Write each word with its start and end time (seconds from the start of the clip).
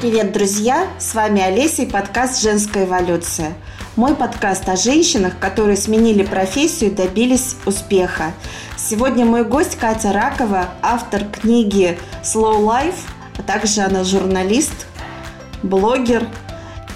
Привет, 0.00 0.30
друзья! 0.30 0.86
С 1.00 1.12
вами 1.12 1.42
Олеся 1.42 1.82
и 1.82 1.86
подкаст 1.86 2.40
«Женская 2.40 2.84
эволюция». 2.84 3.54
Мой 3.96 4.14
подкаст 4.14 4.68
о 4.68 4.76
женщинах, 4.76 5.40
которые 5.40 5.76
сменили 5.76 6.22
профессию 6.22 6.92
и 6.92 6.94
добились 6.94 7.56
успеха. 7.66 8.32
Сегодня 8.76 9.24
мой 9.24 9.44
гость 9.44 9.74
Катя 9.76 10.12
Ракова, 10.12 10.68
автор 10.82 11.24
книги 11.24 11.98
«Slow 12.22 12.60
Life», 12.60 12.94
а 13.38 13.42
также 13.42 13.80
она 13.80 14.04
журналист, 14.04 14.86
блогер. 15.64 16.28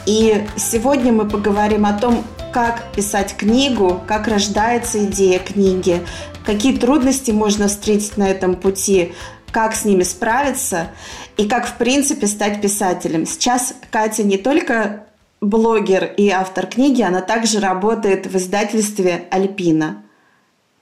И 0.06 0.46
сегодня 0.54 1.12
мы 1.12 1.28
поговорим 1.28 1.86
о 1.86 1.94
том, 1.94 2.22
как 2.52 2.92
писать 2.92 3.36
книгу, 3.36 4.00
как 4.06 4.28
рождается 4.28 5.04
идея 5.06 5.40
книги, 5.40 6.06
какие 6.46 6.76
трудности 6.76 7.32
можно 7.32 7.66
встретить 7.66 8.16
на 8.16 8.30
этом 8.30 8.54
пути, 8.54 9.12
как 9.50 9.74
с 9.74 9.84
ними 9.84 10.04
справиться 10.04 10.88
и 11.36 11.48
как, 11.48 11.66
в 11.66 11.76
принципе, 11.76 12.26
стать 12.26 12.60
писателем. 12.60 13.26
Сейчас 13.26 13.74
Катя 13.90 14.22
не 14.22 14.38
только 14.38 15.04
блогер 15.40 16.04
и 16.16 16.30
автор 16.30 16.66
книги, 16.66 17.02
она 17.02 17.20
также 17.20 17.60
работает 17.60 18.26
в 18.26 18.36
издательстве 18.36 19.26
«Альпина». 19.30 20.02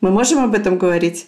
Мы 0.00 0.10
можем 0.10 0.42
об 0.42 0.54
этом 0.54 0.78
говорить? 0.78 1.26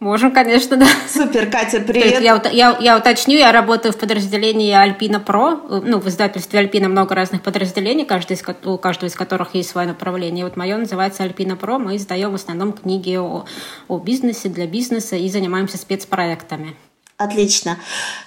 Можем, 0.00 0.30
конечно, 0.30 0.76
да. 0.76 0.86
Супер, 1.08 1.50
Катя, 1.50 1.80
привет. 1.80 2.20
Я, 2.20 2.40
я, 2.52 2.78
я 2.78 2.98
уточню, 2.98 3.36
я 3.36 3.50
работаю 3.50 3.92
в 3.92 3.96
подразделении 3.96 4.72
Альпина 4.72 5.18
Про. 5.18 5.56
Ну, 5.56 5.98
в 5.98 6.06
издательстве 6.06 6.60
Альпина 6.60 6.88
много 6.88 7.16
разных 7.16 7.42
подразделений, 7.42 8.04
каждый 8.04 8.36
из, 8.36 8.44
у 8.64 8.78
каждого 8.78 9.08
из 9.08 9.16
которых 9.16 9.56
есть 9.56 9.70
свое 9.70 9.88
направление. 9.88 10.44
вот 10.44 10.56
мое 10.56 10.76
называется 10.76 11.24
Альпина 11.24 11.56
Про. 11.56 11.80
Мы 11.80 11.96
издаем 11.96 12.30
в 12.30 12.36
основном 12.36 12.72
книги 12.72 13.16
о, 13.16 13.44
о 13.88 13.98
бизнесе, 13.98 14.48
для 14.48 14.68
бизнеса 14.68 15.16
и 15.16 15.28
занимаемся 15.28 15.78
спецпроектами. 15.78 16.76
Отлично. 17.18 17.78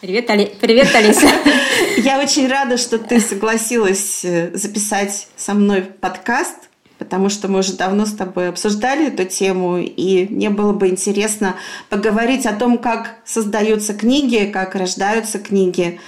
Привет, 0.02 0.30
Али... 0.30 0.52
Привет, 0.60 0.94
Алиса. 0.94 1.26
Я 1.98 2.20
очень 2.20 2.46
рада, 2.50 2.76
что 2.76 3.00
ты 3.00 3.22
согласилась 3.22 4.26
э, 4.26 4.52
записать 4.54 5.30
со 5.38 5.54
мной 5.54 5.84
подкаст 5.84 6.56
потому 7.00 7.30
что 7.30 7.48
мы 7.48 7.60
уже 7.60 7.74
давно 7.74 8.06
с 8.06 8.14
тобой 8.14 8.48
обсуждали 8.48 9.08
эту 9.08 9.26
тему, 9.26 9.80
и 9.80 10.28
мне 10.30 10.52
было 10.52 10.72
бы 10.72 10.88
интересно 10.88 11.56
поговорить 11.90 12.46
о 12.46 12.54
том, 12.54 12.78
как 12.78 13.16
создаются 13.26 13.96
книги, 13.96 14.52
как 14.54 14.76
рождаются 14.76 15.40
книги, 15.40 16.00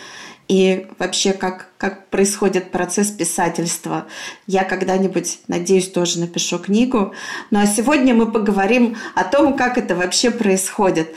и 0.53 0.85
вообще 0.99 1.33
как, 1.33 1.69
как 1.79 2.09
происходит 2.09 2.69
процесс 2.69 3.09
писательства. 3.09 4.05
Я 4.45 4.63
когда-нибудь, 4.63 5.39
надеюсь, 5.47 5.89
тоже 5.89 6.19
напишу 6.19 6.59
книгу. 6.59 7.15
Ну 7.49 7.59
а 7.59 7.65
сегодня 7.65 8.13
мы 8.13 8.31
поговорим 8.31 8.95
о 9.15 9.23
том, 9.23 9.55
как 9.55 9.79
это 9.79 9.95
вообще 9.95 10.29
происходит. 10.29 11.15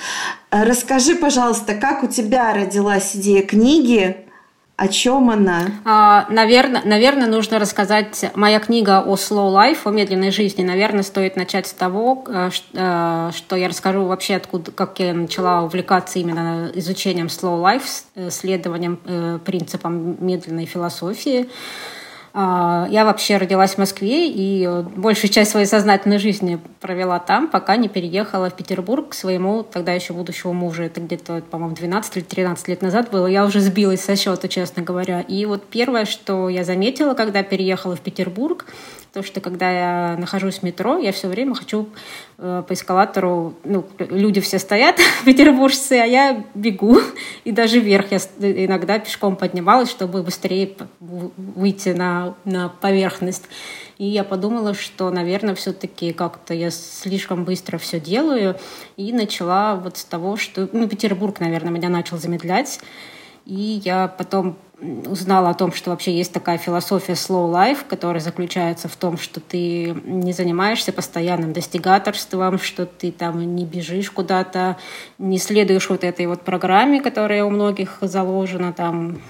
Расскажи, 0.51 1.17
пожалуйста, 1.17 1.75
как 1.75 2.03
у 2.03 2.07
тебя 2.07 2.55
родилась 2.55 3.15
идея 3.15 3.43
книги, 3.43 4.26
о 4.77 4.89
чем 4.89 5.31
она? 5.31 5.69
А, 5.87 6.27
наверное, 6.29 6.83
наверное, 6.85 7.27
нужно 7.27 7.59
рассказать. 7.59 8.31
Моя 8.35 8.61
книга 8.61 9.01
о 9.01 9.15
slow 9.15 9.51
life, 9.51 9.79
о 9.85 9.91
медленной 9.91 10.31
жизни. 10.31 10.63
Наверное, 10.63 11.03
стоит 11.03 11.35
начать 11.37 11.67
с 11.67 11.73
того, 11.73 12.25
э, 12.29 12.51
э, 12.75 13.31
что 13.35 13.57
я 13.57 13.69
расскажу 13.69 14.05
вообще, 14.05 14.37
откуда, 14.37 14.73
как 14.73 14.99
я 14.99 15.15
начала 15.15 15.63
увлекаться 15.63 16.19
именно 16.19 16.71
изучением 16.75 17.29
slow 17.29 17.63
life, 17.63 18.05
э, 18.17 18.29
следованием 18.31 18.99
принципам 19.45 20.17
медленной 20.25 20.67
философии. 20.67 21.49
А, 22.39 22.87
я 22.91 23.07
вообще 23.07 23.39
родилась 23.39 23.77
в 23.77 23.79
Москве 23.79 24.29
и 24.29 24.69
большую 24.95 25.31
часть 25.31 25.53
своей 25.53 25.65
сознательной 25.65 26.19
жизни 26.19 26.59
провела 26.81 27.19
там, 27.19 27.49
пока 27.49 27.77
не 27.77 27.89
переехала 27.89 28.51
в 28.51 28.55
Петербург 28.55 29.09
к 29.09 29.15
своему 29.15 29.63
тогда 29.63 29.95
еще 29.95 30.13
будущему 30.13 30.53
мужу. 30.53 30.83
Это 30.83 31.01
где-то, 31.01 31.43
по-моему, 31.51 31.75
12 31.75 32.17
или 32.19 32.25
13 32.25 32.69
лет 32.69 32.83
назад 32.83 33.11
было. 33.11 33.27
Я 33.27 33.47
уже 33.47 33.61
сбилась 33.61 34.03
со 34.03 34.17
счета, 34.17 34.49
честно 34.49 34.83
говоря. 34.83 35.23
И 35.23 35.47
вот 35.47 35.65
первое, 35.65 36.05
что 36.05 36.51
я 36.51 36.63
заметила, 36.63 37.15
когда 37.15 37.43
переехала 37.43 37.97
в 37.97 38.01
Петербург, 38.01 38.67
то, 39.17 39.23
что 39.23 39.41
когда 39.41 39.71
я 39.71 40.17
нахожусь 40.19 40.59
в 40.59 40.63
метро, 40.63 40.99
я 40.99 41.11
все 41.11 41.29
время 41.29 41.55
хочу 41.55 41.89
э, 42.37 42.63
по 42.69 42.75
эскалатору, 42.75 43.55
ну, 43.65 43.87
люди 43.99 44.43
все 44.43 44.59
стоят, 44.59 44.97
петербуржцы, 45.25 45.93
а 45.95 46.05
я 46.05 46.45
бегу, 46.55 47.01
и 47.45 47.51
даже 47.51 47.81
вверх 47.81 48.13
я 48.13 48.19
иногда 48.39 48.99
пешком 48.99 49.37
поднималась, 49.37 49.89
чтобы 49.89 50.23
быстрее 50.23 50.77
выйти 51.01 51.91
на, 51.91 52.26
на 52.45 52.69
поверхность. 52.69 53.45
И 53.99 54.05
я 54.05 54.25
подумала, 54.25 54.75
что, 54.75 55.11
наверное, 55.11 55.55
все-таки 55.55 56.13
как-то 56.13 56.53
я 56.55 56.71
слишком 56.71 57.45
быстро 57.45 57.79
все 57.79 58.01
делаю, 58.01 58.57
и 58.97 59.13
начала 59.13 59.77
вот 59.77 59.97
с 59.97 60.05
того, 60.05 60.37
что, 60.37 60.69
ну, 60.73 60.89
Петербург, 60.89 61.41
наверное, 61.41 61.71
меня 61.71 61.89
начал 61.89 62.19
замедлять, 62.19 62.81
и 63.47 63.81
я 63.85 64.09
потом 64.09 64.57
узнала 65.07 65.51
о 65.51 65.55
том, 65.55 65.73
что 65.73 65.91
вообще 65.91 66.15
есть 66.15 66.33
такая 66.33 66.59
философия 66.59 67.15
slow 67.15 67.51
life, 67.51 67.79
которая 67.89 68.21
заключается 68.21 68.89
в 68.89 68.97
том, 68.97 69.17
что 69.17 69.41
ты 69.41 69.97
не 70.05 70.33
занимаешься 70.33 70.93
постоянным 70.93 71.55
достигаторством, 71.55 72.59
что 72.59 72.85
ты 72.85 73.11
там 73.11 73.57
не 73.57 73.65
бежишь 73.65 74.11
куда-то, 74.11 74.77
не 75.19 75.39
следуешь 75.39 75.89
вот 75.89 76.05
этой 76.05 76.27
вот 76.27 76.43
программе, 76.43 77.01
которая 77.01 77.45
у 77.45 77.51
многих 77.51 77.99
заложена 78.03 78.75
там 78.75 79.23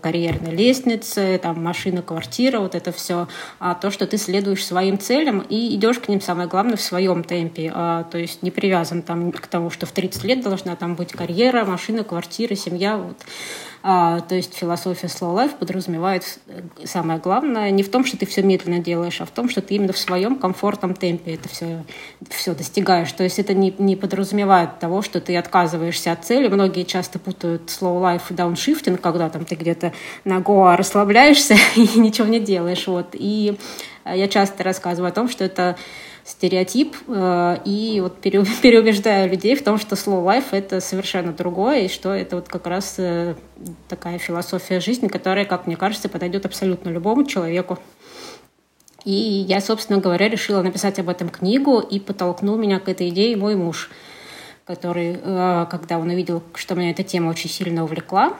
карьерной 0.00 0.52
лестнице, 0.52 1.38
там 1.42 1.62
машина, 1.62 2.02
квартира, 2.02 2.60
вот 2.60 2.74
это 2.74 2.92
все, 2.92 3.28
а 3.58 3.74
то, 3.74 3.90
что 3.90 4.06
ты 4.06 4.18
следуешь 4.18 4.64
своим 4.64 4.98
целям 4.98 5.40
и 5.40 5.74
идешь 5.74 5.98
к 5.98 6.08
ним, 6.08 6.20
самое 6.20 6.48
главное, 6.48 6.76
в 6.76 6.80
своем 6.80 7.24
темпе, 7.24 7.70
а, 7.74 8.04
то 8.04 8.18
есть 8.18 8.42
не 8.42 8.50
привязан 8.50 9.02
там 9.02 9.32
к 9.32 9.46
тому, 9.46 9.70
что 9.70 9.86
в 9.86 9.92
30 9.92 10.24
лет 10.24 10.42
должна 10.42 10.76
там 10.76 10.94
быть 10.94 11.12
карьера, 11.12 11.64
машина, 11.64 12.04
квартира, 12.04 12.54
семья, 12.54 12.96
вот 12.96 13.16
то 13.84 14.34
есть 14.34 14.54
философия 14.54 15.08
slow 15.08 15.36
life 15.36 15.58
подразумевает 15.58 16.38
э, 16.46 16.62
самое 16.84 17.20
главное 17.20 17.70
не 17.70 17.82
в 17.82 17.90
том, 17.90 18.06
что 18.06 18.16
ты 18.16 18.24
все 18.24 18.42
медленно 18.42 18.78
делаешь, 18.78 19.20
а 19.20 19.26
в 19.26 19.30
том, 19.30 19.50
что 19.50 19.60
ты 19.60 19.74
именно 19.74 19.92
в 19.92 19.98
своем 19.98 20.38
комфортном 20.38 20.94
темпе 20.94 21.34
это 21.34 21.50
все, 21.50 21.84
все 22.30 22.54
достигаешь. 22.54 23.12
То 23.12 23.24
есть 23.24 23.38
это 23.38 23.52
не, 23.52 23.74
не 23.76 23.94
подразумевает 23.94 24.78
того, 24.78 25.02
что 25.02 25.20
ты 25.20 25.36
отказываешься 25.36 26.12
от 26.12 26.24
цели. 26.24 26.48
Многие 26.48 26.84
часто 26.84 27.18
путают 27.18 27.64
slow 27.64 28.00
life 28.00 28.22
и 28.30 28.34
дауншифтинг, 28.34 29.02
когда 29.02 29.28
там 29.28 29.44
ты 29.44 29.54
где-то 29.54 29.92
на 30.24 30.40
гоа 30.40 30.78
расслабляешься 30.78 31.54
и 31.76 31.98
ничего 31.98 32.26
не 32.26 32.40
делаешь. 32.40 32.86
Вот. 32.86 33.08
И 33.12 33.58
я 34.06 34.28
часто 34.28 34.64
рассказываю 34.64 35.10
о 35.10 35.14
том, 35.14 35.28
что 35.28 35.44
это 35.44 35.76
стереотип 36.24 36.96
э, 37.06 37.58
и 37.64 38.00
вот 38.00 38.18
переубеждаю 38.20 39.30
людей 39.30 39.54
в 39.54 39.62
том, 39.62 39.78
что 39.78 39.94
slow 39.94 40.24
life— 40.24 40.46
это 40.52 40.80
совершенно 40.80 41.32
другое, 41.32 41.82
и 41.82 41.88
что 41.88 42.12
это 42.12 42.36
вот 42.36 42.48
как 42.48 42.66
раз 42.66 42.94
э, 42.98 43.34
такая 43.88 44.18
философия 44.18 44.80
жизни, 44.80 45.08
которая, 45.08 45.44
как 45.44 45.66
мне 45.66 45.76
кажется, 45.76 46.08
подойдет 46.08 46.46
абсолютно 46.46 46.88
любому 46.88 47.24
человеку. 47.24 47.78
И 49.04 49.12
я, 49.12 49.60
собственно 49.60 50.00
говоря, 50.00 50.28
решила 50.28 50.62
написать 50.62 50.98
об 50.98 51.10
этом 51.10 51.28
книгу, 51.28 51.80
и 51.80 52.00
подтолкнул 52.00 52.56
меня 52.56 52.80
к 52.80 52.88
этой 52.88 53.10
идее 53.10 53.36
мой 53.36 53.54
муж, 53.54 53.90
который, 54.64 55.18
э, 55.22 55.66
когда 55.70 55.98
он 55.98 56.08
увидел, 56.08 56.42
что 56.54 56.74
меня 56.74 56.90
эта 56.90 57.02
тема 57.02 57.28
очень 57.28 57.50
сильно 57.50 57.84
увлекла, 57.84 58.34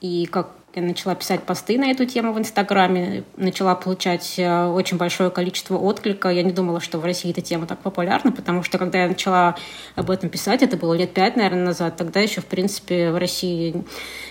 и 0.00 0.24
как 0.24 0.52
я 0.76 0.82
начала 0.82 1.14
писать 1.14 1.42
посты 1.42 1.78
на 1.78 1.90
эту 1.90 2.04
тему 2.04 2.32
в 2.32 2.38
Инстаграме, 2.38 3.24
начала 3.36 3.74
получать 3.74 4.34
э, 4.38 4.66
очень 4.66 4.96
большое 4.96 5.30
количество 5.30 5.76
отклика. 5.76 6.28
Я 6.28 6.42
не 6.42 6.52
думала, 6.52 6.80
что 6.80 6.98
в 6.98 7.04
России 7.04 7.30
эта 7.30 7.40
тема 7.40 7.66
так 7.66 7.78
популярна, 7.78 8.32
потому 8.32 8.62
что 8.62 8.78
когда 8.78 9.02
я 9.02 9.08
начала 9.08 9.56
об 9.94 10.10
этом 10.10 10.28
писать, 10.28 10.62
это 10.62 10.76
было 10.76 10.94
лет 10.94 11.12
пять, 11.12 11.36
наверное, 11.36 11.66
назад, 11.66 11.96
тогда 11.96 12.20
еще, 12.20 12.40
в 12.40 12.46
принципе, 12.46 13.10
в 13.10 13.18
России 13.18 13.84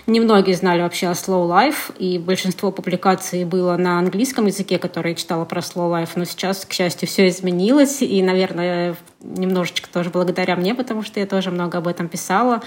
немногие 0.06 0.56
знали 0.56 0.82
вообще 0.82 1.08
о 1.08 1.12
slow 1.12 1.48
life, 1.48 1.96
и 1.98 2.18
большинство 2.18 2.70
публикаций 2.70 3.44
было 3.44 3.76
на 3.76 3.98
английском 3.98 4.46
языке, 4.46 4.78
который 4.78 5.12
я 5.12 5.14
читала 5.16 5.44
про 5.44 5.60
slow 5.60 5.90
life, 5.90 6.10
но 6.16 6.24
сейчас, 6.24 6.64
к 6.64 6.72
счастью, 6.72 7.08
все 7.08 7.28
изменилось, 7.28 8.02
и, 8.02 8.22
наверное, 8.22 8.96
немножечко 9.20 9.88
тоже 9.90 10.10
благодаря 10.10 10.56
мне, 10.56 10.74
потому 10.74 11.02
что 11.02 11.20
я 11.20 11.26
тоже 11.26 11.50
много 11.50 11.78
об 11.78 11.88
этом 11.88 12.08
писала. 12.08 12.62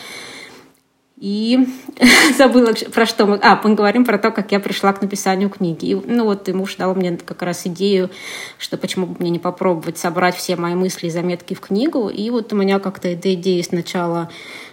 И 1.20 1.68
забыла, 2.38 2.74
про 2.94 3.08
что 3.08 3.26
мы... 3.26 3.40
А, 3.42 3.60
мы 3.64 3.74
говорим 3.74 4.06
про 4.06 4.20
то, 4.20 4.30
как 4.30 4.52
я 4.52 4.60
пришла 4.60 4.94
к 4.94 5.02
написанию 5.02 5.50
книги. 5.50 5.86
И, 5.88 5.96
ну 5.96 6.26
вот 6.26 6.48
и 6.48 6.54
муж 6.54 6.76
дал 6.76 6.94
мне 6.94 7.18
как 7.18 7.42
раз 7.42 7.66
идею, 7.66 8.12
что 8.60 8.78
почему 8.78 9.08
бы 9.08 9.16
мне 9.20 9.32
не 9.32 9.40
попробовать 9.40 9.98
собрать 9.98 10.36
все 10.36 10.56
мои 10.56 10.76
мысли 10.76 11.08
и 11.08 11.10
заметки 11.10 11.56
в 11.56 11.60
книгу. 11.60 12.10
И 12.10 12.30
вот 12.30 12.54
у 12.54 12.56
меня 12.56 12.80
как-то 12.80 13.08
эта 13.08 13.34
идея 13.34 13.64
сначала 13.64 14.30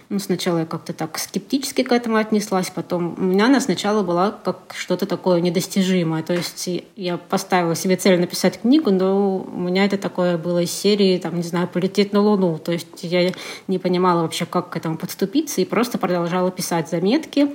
ну, 0.09 0.19
сначала 0.19 0.59
я 0.59 0.65
как-то 0.65 0.93
так 0.93 1.17
скептически 1.17 1.83
к 1.83 1.91
этому 1.91 2.17
отнеслась, 2.17 2.69
потом 2.69 3.15
у 3.17 3.21
меня 3.21 3.45
она 3.45 3.59
сначала 3.59 4.03
была 4.03 4.31
как 4.31 4.73
что-то 4.75 5.05
такое 5.05 5.41
недостижимое. 5.41 6.21
То 6.21 6.33
есть 6.33 6.69
я 6.95 7.17
поставила 7.17 7.75
себе 7.75 7.95
цель 7.95 8.19
написать 8.19 8.61
книгу, 8.61 8.91
но 8.91 9.37
у 9.39 9.59
меня 9.59 9.85
это 9.85 9.97
такое 9.97 10.37
было 10.37 10.61
из 10.61 10.71
серии, 10.71 11.17
там, 11.17 11.35
не 11.37 11.43
знаю, 11.43 11.67
полететь 11.67 12.13
на 12.13 12.21
Луну. 12.21 12.57
То 12.59 12.71
есть 12.71 12.87
я 13.01 13.31
не 13.67 13.79
понимала 13.79 14.21
вообще, 14.21 14.45
как 14.45 14.69
к 14.69 14.77
этому 14.77 14.97
подступиться, 14.97 15.61
и 15.61 15.65
просто 15.65 15.97
продолжала 15.97 16.51
писать 16.51 16.89
заметки. 16.89 17.49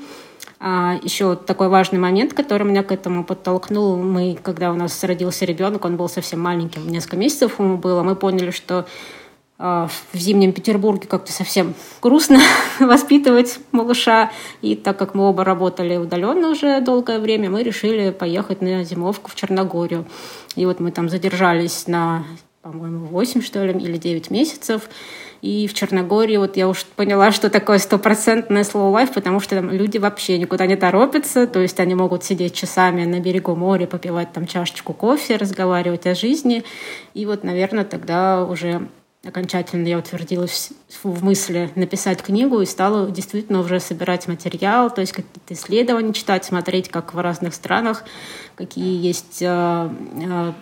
А 0.58 0.98
еще 1.02 1.36
такой 1.36 1.68
важный 1.68 1.98
момент, 1.98 2.34
который 2.34 2.66
меня 2.66 2.82
к 2.82 2.92
этому 2.92 3.24
подтолкнул. 3.24 3.96
Мы, 3.96 4.38
когда 4.42 4.72
у 4.72 4.74
нас 4.74 5.02
родился 5.04 5.46
ребенок, 5.46 5.84
он 5.84 5.96
был 5.96 6.08
совсем 6.08 6.40
маленьким, 6.40 6.86
несколько 6.88 7.16
месяцев 7.16 7.58
ему 7.58 7.78
было, 7.78 8.02
мы 8.02 8.14
поняли, 8.14 8.50
что 8.50 8.86
в 9.60 9.90
зимнем 10.14 10.52
Петербурге 10.52 11.06
как-то 11.06 11.32
совсем 11.32 11.74
грустно 12.00 12.40
воспитывать 12.80 13.60
малыша. 13.72 14.30
И 14.62 14.74
так 14.74 14.98
как 14.98 15.14
мы 15.14 15.28
оба 15.28 15.44
работали 15.44 15.96
удаленно 15.96 16.48
уже 16.48 16.80
долгое 16.80 17.18
время, 17.18 17.50
мы 17.50 17.62
решили 17.62 18.10
поехать 18.10 18.62
на 18.62 18.84
зимовку 18.84 19.30
в 19.30 19.34
Черногорию. 19.34 20.06
И 20.56 20.64
вот 20.64 20.80
мы 20.80 20.92
там 20.92 21.10
задержались 21.10 21.86
на, 21.86 22.24
по-моему, 22.62 23.06
8, 23.06 23.42
что 23.42 23.64
ли, 23.66 23.72
или 23.78 23.98
9 23.98 24.30
месяцев. 24.30 24.88
И 25.42 25.66
в 25.66 25.74
Черногории 25.74 26.38
вот 26.38 26.56
я 26.56 26.66
уж 26.66 26.84
поняла, 26.84 27.30
что 27.30 27.50
такое 27.50 27.78
стопроцентное 27.78 28.62
slow 28.62 28.92
life, 28.94 29.12
потому 29.12 29.40
что 29.40 29.56
там 29.56 29.70
люди 29.70 29.98
вообще 29.98 30.38
никуда 30.38 30.66
не 30.66 30.76
торопятся, 30.76 31.46
то 31.46 31.60
есть 31.60 31.80
они 31.80 31.94
могут 31.94 32.24
сидеть 32.24 32.54
часами 32.54 33.04
на 33.04 33.20
берегу 33.20 33.54
моря, 33.54 33.86
попивать 33.86 34.32
там 34.32 34.46
чашечку 34.46 34.92
кофе, 34.92 35.36
разговаривать 35.36 36.06
о 36.06 36.14
жизни. 36.14 36.62
И 37.14 37.24
вот, 37.24 37.42
наверное, 37.42 37.84
тогда 37.84 38.44
уже 38.44 38.88
окончательно 39.22 39.86
я 39.86 39.98
утвердилась 39.98 40.70
в 41.02 41.22
мысли 41.22 41.70
написать 41.74 42.22
книгу 42.22 42.62
и 42.62 42.66
стала 42.66 43.10
действительно 43.10 43.60
уже 43.60 43.78
собирать 43.78 44.26
материал, 44.28 44.90
то 44.90 45.02
есть 45.02 45.12
какие-то 45.12 45.52
исследования 45.52 46.14
читать, 46.14 46.46
смотреть, 46.46 46.88
как 46.88 47.12
в 47.12 47.18
разных 47.18 47.54
странах, 47.54 48.04
какие 48.56 48.98
есть 49.06 49.42
э, 49.42 49.90
э, 50.22 50.52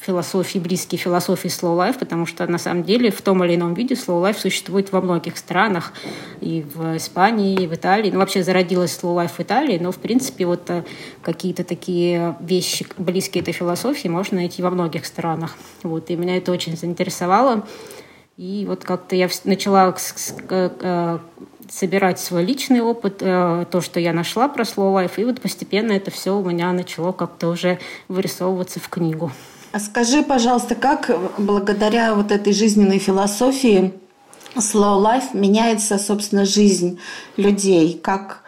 философии, 0.00 0.60
близкие 0.60 0.96
философии 0.96 1.48
slow 1.48 1.76
life, 1.76 1.98
потому 1.98 2.24
что 2.26 2.46
на 2.46 2.58
самом 2.58 2.84
деле 2.84 3.10
в 3.10 3.20
том 3.20 3.42
или 3.42 3.56
ином 3.56 3.74
виде 3.74 3.96
slow 3.96 4.22
life 4.22 4.38
существует 4.38 4.92
во 4.92 5.00
многих 5.00 5.36
странах, 5.36 5.92
и 6.40 6.64
в 6.72 6.96
Испании, 6.96 7.64
и 7.64 7.66
в 7.66 7.74
Италии. 7.74 8.12
Ну, 8.12 8.20
вообще 8.20 8.44
зародилась 8.44 8.96
slow 8.96 9.16
life 9.16 9.32
в 9.36 9.40
Италии, 9.40 9.78
но, 9.78 9.90
в 9.90 9.98
принципе, 9.98 10.46
вот 10.46 10.70
э, 10.70 10.84
какие-то 11.20 11.64
такие 11.64 12.36
вещи, 12.38 12.86
близкие 12.96 13.42
этой 13.42 13.52
философии, 13.52 14.06
можно 14.06 14.36
найти 14.36 14.62
во 14.62 14.70
многих 14.70 15.04
странах. 15.04 15.56
Вот, 15.82 16.10
и 16.10 16.16
меня 16.16 16.36
это 16.36 16.52
очень 16.52 16.76
заинтересовало. 16.76 17.66
И 18.36 18.64
вот 18.66 18.84
как-то 18.84 19.14
я 19.14 19.28
начала 19.44 19.94
э, 20.50 21.18
собирать 21.70 22.18
свой 22.18 22.44
личный 22.44 22.80
опыт, 22.80 23.18
э, 23.20 23.64
то, 23.70 23.80
что 23.80 24.00
я 24.00 24.12
нашла 24.12 24.48
про 24.48 24.64
slow 24.64 24.92
life, 24.92 25.12
и 25.18 25.24
вот 25.24 25.40
постепенно 25.40 25.92
это 25.92 26.10
все 26.10 26.36
у 26.36 26.44
меня 26.44 26.72
начало 26.72 27.12
как-то 27.12 27.48
уже 27.48 27.78
вырисовываться 28.08 28.80
в 28.80 28.88
книгу. 28.88 29.30
А 29.70 29.78
скажи, 29.78 30.22
пожалуйста, 30.22 30.74
как 30.74 31.10
благодаря 31.38 32.14
вот 32.14 32.32
этой 32.32 32.52
жизненной 32.52 32.98
философии 32.98 33.92
slow 34.56 35.00
life 35.00 35.28
меняется, 35.32 35.98
собственно, 35.98 36.44
жизнь 36.44 36.98
людей? 37.36 38.00
Как, 38.02 38.42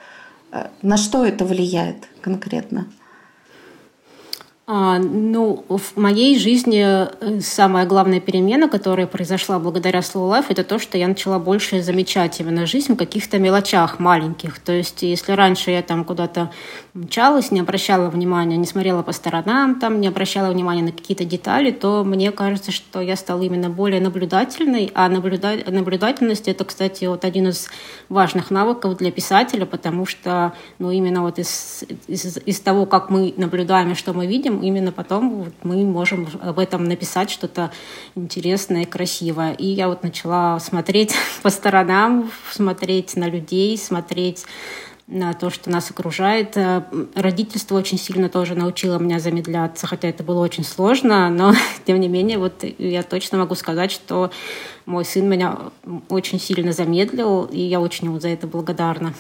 э, 0.51 0.67
на 0.83 0.97
что 0.97 1.25
это 1.25 1.45
влияет 1.45 2.09
конкретно? 2.21 2.89
А, 4.69 4.99
ну, 4.99 5.65
в 5.69 5.97
моей 5.97 6.37
жизни 6.37 6.85
э, 6.85 7.41
самая 7.41 7.87
главная 7.87 8.19
перемена, 8.19 8.69
которая 8.69 9.07
произошла 9.07 9.61
благодаря 9.61 10.01
Slow 10.01 10.29
Life, 10.29 10.47
это 10.49 10.65
то, 10.65 10.81
что 10.81 10.99
я 10.99 11.07
начала 11.07 11.39
больше 11.39 11.83
замечать 11.83 12.41
именно 12.41 12.67
жизнь 12.67 12.95
в 12.95 12.97
каких-то 12.97 13.39
мелочах 13.39 14.01
маленьких. 14.01 14.59
То 14.59 14.73
есть, 14.73 15.03
если 15.03 15.31
раньше 15.31 15.71
я 15.71 15.83
там 15.83 16.05
куда-то 16.05 16.51
мчалась, 16.95 17.53
не 17.53 17.61
обращала 17.61 18.11
внимания, 18.11 18.57
не 18.57 18.67
смотрела 18.67 19.03
по 19.03 19.13
сторонам, 19.13 19.79
там, 19.79 20.01
не 20.01 20.09
обращала 20.09 20.51
внимания 20.51 20.83
на 20.83 20.91
какие-то 20.91 21.25
детали, 21.25 21.71
то 21.71 22.03
мне 22.03 22.33
кажется, 22.33 22.73
что 22.73 23.01
я 23.01 23.15
стала 23.15 23.43
именно 23.43 23.71
более 23.71 24.01
наблюдательной. 24.01 24.91
А 24.95 25.09
наблюда... 25.09 25.59
наблюдательность— 25.69 26.49
это, 26.49 26.65
кстати, 26.65 27.05
вот 27.05 27.25
один 27.25 27.51
из 27.51 27.69
важных 28.09 28.51
навыков 28.51 28.97
для 28.97 29.13
писателя, 29.13 29.65
потому 29.65 30.07
что 30.07 30.55
ну, 30.81 30.91
именно 30.91 31.23
вот 31.23 31.39
из, 31.39 31.85
из, 32.09 32.39
из 32.39 32.59
того, 32.59 32.85
как 32.87 33.11
мы 33.11 33.33
наблюдаем 33.37 33.93
и 33.93 33.95
что 33.95 34.13
мы 34.13 34.27
видим, 34.27 34.56
именно 34.61 34.93
потом 34.93 35.45
вот 35.45 35.55
мы 35.63 35.85
можем 35.85 36.29
об 36.41 36.59
этом 36.59 36.85
написать 36.85 37.31
что-то 37.31 37.71
интересное 38.15 38.85
красивое. 38.85 39.53
И 39.53 39.67
я 39.67 39.89
вот 39.89 40.03
начала 40.03 40.59
смотреть 40.61 41.15
по 41.43 41.51
сторонам, 41.51 42.31
смотреть 42.51 43.17
на 43.17 43.29
людей, 43.29 43.77
смотреть 43.79 44.47
на 45.07 45.35
то, 45.35 45.51
что 45.51 45.71
нас 45.71 45.91
окружает. 45.91 46.57
Э, 46.57 46.83
родительство 47.15 47.77
очень 47.77 47.99
сильно 47.99 48.29
тоже 48.29 48.55
научило 48.55 48.99
меня 48.99 49.21
замедляться, 49.21 49.87
хотя 49.87 50.09
это 50.09 50.25
было 50.25 50.41
очень 50.41 50.65
сложно, 50.65 51.31
но 51.31 51.55
тем 51.85 52.01
не 52.01 52.09
менее 52.09 52.39
вот 52.39 52.65
я 52.79 53.03
точно 53.03 53.39
могу 53.39 53.55
сказать, 53.55 53.93
что 53.93 54.31
мой 54.85 55.05
сын 55.05 55.29
меня 55.29 55.59
очень 56.09 56.41
сильно 56.41 56.73
замедлил, 56.73 57.45
и 57.45 57.61
я 57.61 57.81
очень 57.81 58.07
ему 58.07 58.19
за 58.19 58.29
это 58.29 58.47
благодарна. 58.47 59.15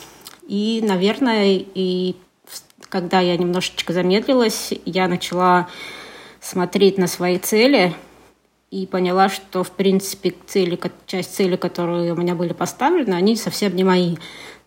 И, 0.48 0.80
наверное, 0.86 1.64
и 1.74 2.16
когда 2.96 3.20
я 3.20 3.36
немножечко 3.36 3.92
замедлилась, 3.92 4.72
я 4.86 5.06
начала 5.06 5.68
смотреть 6.40 6.96
на 6.96 7.08
свои 7.08 7.36
цели 7.38 7.92
и 8.70 8.86
поняла, 8.86 9.28
что, 9.28 9.62
в 9.62 9.70
принципе, 9.70 10.32
цели, 10.46 10.80
часть 11.06 11.34
цели, 11.34 11.56
которые 11.56 12.14
у 12.14 12.16
меня 12.16 12.34
были 12.34 12.54
поставлены, 12.54 13.12
они 13.12 13.36
совсем 13.36 13.76
не 13.76 13.84
мои. 13.84 14.16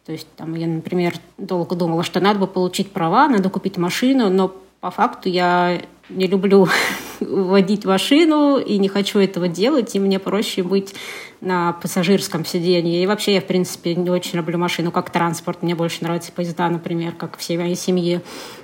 То 0.05 0.11
есть, 0.11 0.27
там, 0.35 0.53
я, 0.53 0.67
например, 0.67 1.15
долго 1.39 1.75
думала, 1.75 2.03
что 2.03 2.19
надо 2.19 2.39
бы 2.39 2.45
получить 2.45 2.91
права, 2.91 3.27
надо 3.27 3.49
купить 3.49 3.77
машину, 3.77 4.29
но 4.29 4.53
по 4.79 4.91
факту 4.91 5.27
я 5.27 5.81
не 6.09 6.27
люблю 6.27 6.67
водить 7.19 7.83
машину 7.83 8.59
и 8.59 8.77
не 8.77 8.89
хочу 8.89 9.17
этого 9.17 9.47
делать, 9.47 9.95
и 9.95 9.99
мне 9.99 10.19
проще 10.19 10.61
быть 10.61 10.93
на 11.41 11.73
пассажирском 11.73 12.45
сиденье. 12.45 13.01
И 13.01 13.07
вообще 13.07 13.35
я, 13.35 13.41
в 13.41 13.45
принципе, 13.45 13.95
не 13.95 14.09
очень 14.09 14.37
люблю 14.37 14.57
машину 14.57 14.91
как 14.91 15.09
транспорт. 15.09 15.63
Мне 15.63 15.73
больше 15.73 16.03
нравятся 16.03 16.31
поезда, 16.31 16.69
например, 16.69 17.13
как 17.13 17.37
всей 17.37 17.57
моей 17.57 17.75
семье. 17.75 18.21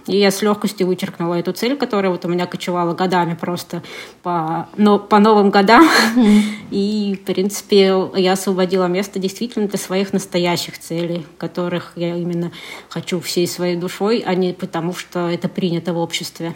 И 0.08 0.18
я 0.18 0.30
с 0.30 0.42
легкостью 0.42 0.88
вычеркнула 0.88 1.36
эту 1.36 1.54
цель, 1.54 1.78
которая 1.78 2.12
вот 2.12 2.26
у 2.26 2.28
меня 2.28 2.46
кочевала 2.46 2.94
годами 2.94 3.34
просто 3.34 3.82
по, 4.24 4.68
но, 4.78 5.00
по 5.00 5.20
новым 5.20 5.52
годам. 5.52 5.88
И, 6.72 7.18
в 7.22 7.26
принципе, 7.26 8.10
я 8.16 8.34
освободила 8.34 8.86
место 8.86 9.20
действительно 9.20 9.68
для 9.68 9.80
своих 9.80 10.12
настоящих 10.12 10.78
целей, 10.78 11.26
которых 11.38 11.94
я 11.96 12.16
именно 12.16 12.52
хочу 12.90 13.22
всей 13.22 13.48
своей 13.48 13.78
душой, 13.78 14.24
а 14.26 14.36
не 14.36 14.54
потому, 14.54 14.94
что 14.94 15.30
это 15.30 15.48
принято 15.48 15.94
в 15.94 15.98
обществе. 15.98 16.54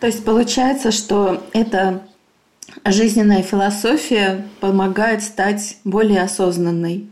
То 0.00 0.06
есть 0.06 0.24
получается, 0.24 0.90
что 0.92 1.42
это 1.52 2.02
жизненная 2.84 3.42
философия 3.42 4.46
помогает 4.60 5.22
стать 5.22 5.78
более 5.84 6.22
осознанной. 6.22 7.08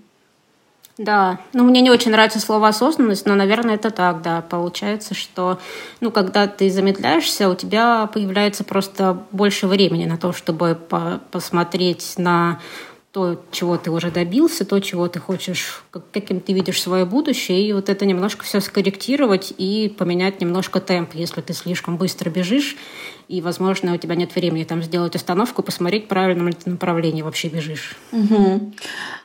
Да, 0.99 1.39
ну 1.53 1.63
мне 1.63 1.81
не 1.81 1.91
очень 1.91 2.11
нравится 2.11 2.41
слово 2.41 2.69
осознанность, 2.69 3.25
но, 3.25 3.37
наверное, 3.37 3.77
это 3.77 3.91
так, 3.91 4.21
да. 4.21 4.43
Получается, 4.43 5.15
что, 5.15 5.61
ну, 6.01 6.11
когда 6.11 6.49
ты 6.49 6.69
замедляешься, 6.71 7.49
у 7.49 7.55
тебя 7.55 8.11
появляется 8.13 8.65
просто 8.65 9.23
больше 9.31 9.69
времени 9.69 10.07
на 10.07 10.19
то, 10.19 10.33
чтобы 10.33 10.75
по 10.75 11.21
посмотреть 11.31 12.15
на 12.17 12.59
то, 13.19 13.43
чего 13.50 13.76
ты 13.76 13.91
уже 13.91 14.12
добился, 14.12 14.65
то, 14.65 14.79
чего 14.79 15.09
ты 15.09 15.19
хочешь, 15.19 15.82
каким 16.12 16.41
ты 16.41 16.53
видишь 16.53 16.81
свое 16.81 17.05
будущее, 17.05 17.69
и 17.69 17.73
вот 17.73 17.88
это 17.88 18.06
немножко 18.06 18.44
все 18.44 18.61
скорректировать 18.61 19.52
и 19.59 19.93
поменять 19.99 20.40
немножко 20.40 20.78
темп, 20.78 21.14
если 21.14 21.40
ты 21.40 21.52
слишком 21.52 21.97
быстро 21.97 22.31
бежишь, 22.31 22.76
и, 23.26 23.40
возможно, 23.40 23.93
у 23.93 23.97
тебя 23.97 24.14
нет 24.14 24.33
времени 24.37 24.62
там 24.62 24.85
сделать 24.85 25.16
остановку, 25.16 25.64
посмотреть, 25.64 26.07
правильном 26.07 26.47
ли 26.47 26.54
ты 26.54 26.71
направлении 26.71 27.23
вообще 27.23 27.49
бежишь. 27.49 27.97
Угу. 28.12 28.75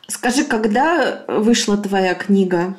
Скажи, 0.08 0.44
когда 0.44 1.24
вышла 1.27 1.77
твоя 1.77 2.15
книга? 2.15 2.75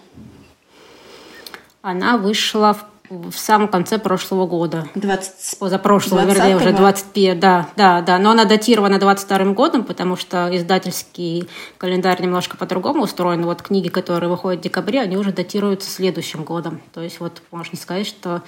Она 1.81 2.17
вышла 2.17 2.75
в 2.75 2.87
в 3.11 3.33
самом 3.33 3.69
конце 3.69 3.99
прошлого 3.99 4.47
года. 4.47 4.89
20... 4.95 5.59
Позапрошлого, 5.59 6.23
20 6.23 6.39
вернее, 6.39 6.57
уже 6.57 6.73
25, 6.73 7.39
да, 7.39 7.69
да, 7.77 8.01
да. 8.01 8.19
Но 8.19 8.31
она 8.31 8.45
датирована 8.47 8.99
22 8.99 9.53
годом, 9.53 9.85
потому 9.85 10.17
что 10.17 10.49
издательский 10.57 11.49
календарь 11.77 12.23
немножко 12.23 12.57
по-другому 12.57 13.03
устроен. 13.03 13.45
Вот 13.45 13.61
книги, 13.61 13.89
которые 13.89 14.31
выходят 14.31 14.61
в 14.61 14.63
декабре, 14.63 15.03
они 15.03 15.17
уже 15.17 15.33
датируются 15.33 15.91
следующим 15.91 16.45
годом. 16.45 16.81
То 16.95 17.03
есть 17.03 17.21
вот 17.21 17.43
можно 17.51 17.77
сказать, 17.77 18.07
что 18.07 18.43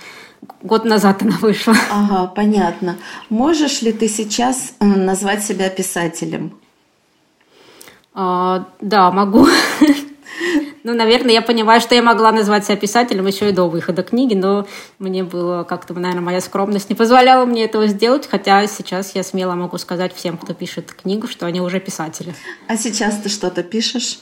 год 0.62 0.84
назад 0.86 1.22
она 1.22 1.36
вышла. 1.38 1.74
Ага, 1.90 2.26
понятно. 2.28 2.96
Можешь 3.28 3.82
ли 3.82 3.92
ты 3.92 4.08
сейчас 4.08 4.72
э, 4.80 4.84
назвать 4.86 5.44
себя 5.44 5.68
писателем? 5.68 6.58
А, 8.14 8.64
да, 8.80 9.10
могу. 9.10 9.46
Ну, 10.86 10.94
наверное, 10.94 11.32
я 11.32 11.42
понимаю, 11.42 11.80
что 11.80 11.96
я 11.96 12.02
могла 12.02 12.30
назвать 12.30 12.64
себя 12.64 12.76
писателем 12.76 13.26
еще 13.26 13.48
и 13.48 13.52
до 13.52 13.64
выхода 13.64 14.04
книги, 14.04 14.34
но 14.34 14.68
мне 15.00 15.24
было 15.24 15.64
как-то, 15.64 15.94
наверное, 15.94 16.22
моя 16.22 16.40
скромность 16.40 16.88
не 16.88 16.94
позволяла 16.94 17.44
мне 17.44 17.64
этого 17.64 17.88
сделать, 17.88 18.28
хотя 18.30 18.64
сейчас 18.68 19.16
я 19.16 19.24
смело 19.24 19.56
могу 19.56 19.78
сказать 19.78 20.14
всем, 20.14 20.38
кто 20.38 20.54
пишет 20.54 20.92
книгу, 20.92 21.26
что 21.26 21.44
они 21.46 21.60
уже 21.60 21.80
писатели. 21.80 22.36
А 22.68 22.76
сейчас 22.76 23.16
ты 23.16 23.28
что-то 23.28 23.64
пишешь? 23.64 24.20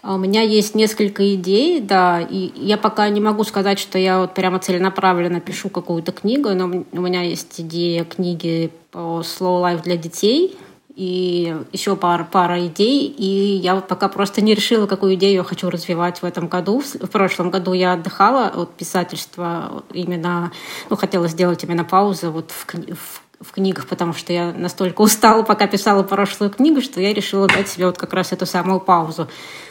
А 0.00 0.14
у 0.14 0.16
меня 0.16 0.42
есть 0.42 0.76
несколько 0.76 1.34
идей, 1.34 1.80
да, 1.80 2.20
и 2.20 2.52
я 2.54 2.76
пока 2.76 3.08
не 3.08 3.20
могу 3.20 3.42
сказать, 3.42 3.80
что 3.80 3.98
я 3.98 4.20
вот 4.20 4.34
прямо 4.34 4.60
целенаправленно 4.60 5.40
пишу 5.40 5.70
какую-то 5.70 6.12
книгу, 6.12 6.50
но 6.50 6.66
у 6.92 7.00
меня 7.00 7.22
есть 7.22 7.60
идея 7.60 8.04
книги 8.04 8.70
по 8.92 9.22
slow 9.24 9.60
life 9.60 9.82
для 9.82 9.96
детей– 9.96 10.56
и 10.94 11.56
еще 11.72 11.96
пара, 11.96 12.28
пара 12.30 12.66
идей, 12.66 13.06
и 13.06 13.56
я 13.56 13.76
пока 13.76 14.08
просто 14.08 14.40
не 14.40 14.54
решила, 14.54 14.86
какую 14.86 15.14
идею 15.14 15.34
я 15.34 15.44
хочу 15.44 15.70
развивать 15.70 16.20
в 16.20 16.24
этом 16.24 16.48
году. 16.48 16.80
В 16.80 17.08
прошлом 17.08 17.50
году 17.50 17.72
я 17.72 17.94
отдыхала 17.94 18.48
от 18.48 18.74
писательства 18.74 19.84
именно, 19.92 20.52
ну, 20.88 20.96
хотела 20.96 21.28
сделать 21.28 21.62
именно 21.64 21.84
паузу 21.84 22.30
вот 22.30 22.50
в, 22.50 22.66
в 22.74 23.22
в 23.40 23.52
книгах, 23.52 23.86
потому 23.86 24.12
что 24.12 24.32
я 24.32 24.52
настолько 24.52 25.00
устала, 25.00 25.42
пока 25.42 25.66
писала 25.66 26.02
прошлую 26.02 26.50
книгу, 26.50 26.82
что 26.82 27.00
я 27.00 27.14
решила 27.14 27.48
дать 27.48 27.68
себе 27.68 27.86
вот 27.86 27.96
как 27.96 28.12
раз 28.12 28.32
эту 28.32 28.44
самую 28.44 28.80
паузу. 28.80 29.28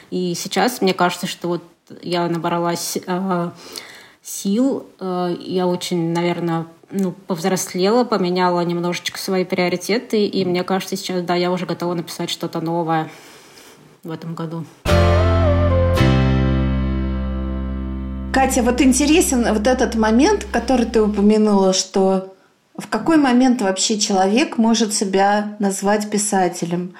И 0.10 0.34
сейчас 0.34 0.82
мне 0.82 0.96
кажется, 0.96 1.28
что 1.28 1.48
вот 1.48 1.64
я 2.02 2.28
набралась 2.28 2.98
э, 3.06 3.50
сил, 4.24 4.88
э, 5.00 5.36
я 5.40 5.68
очень, 5.68 6.14
наверное, 6.14 6.66
ну, 6.92 7.12
повзрослела, 7.12 8.04
поменяла 8.04 8.62
немножечко 8.62 9.20
свои 9.20 9.46
приоритеты, 9.46 10.26
и 10.26 10.46
мне 10.46 10.64
кажется, 10.64 10.96
сейчас, 10.96 11.24
да, 11.24 11.36
я 11.36 11.52
уже 11.52 11.66
готова 11.66 11.94
написать 11.94 12.30
что-то 12.30 12.62
новое 12.62 13.10
в 14.04 14.12
этом 14.12 14.36
году. 14.36 14.66
Катя, 18.32 18.62
вот 18.62 18.82
интересен 18.82 19.46
вот 19.54 19.68
этот 19.68 19.96
момент, 19.96 20.48
который 20.52 20.86
ты 20.86 21.02
упомянула, 21.02 21.74
что 21.74 22.36
в 22.78 22.88
какой 22.88 23.18
момент 23.18 23.62
вообще 23.62 24.00
человек 24.00 24.58
может 24.58 24.94
себя 24.94 25.58
назвать 25.60 26.10
писателем? 26.10 26.94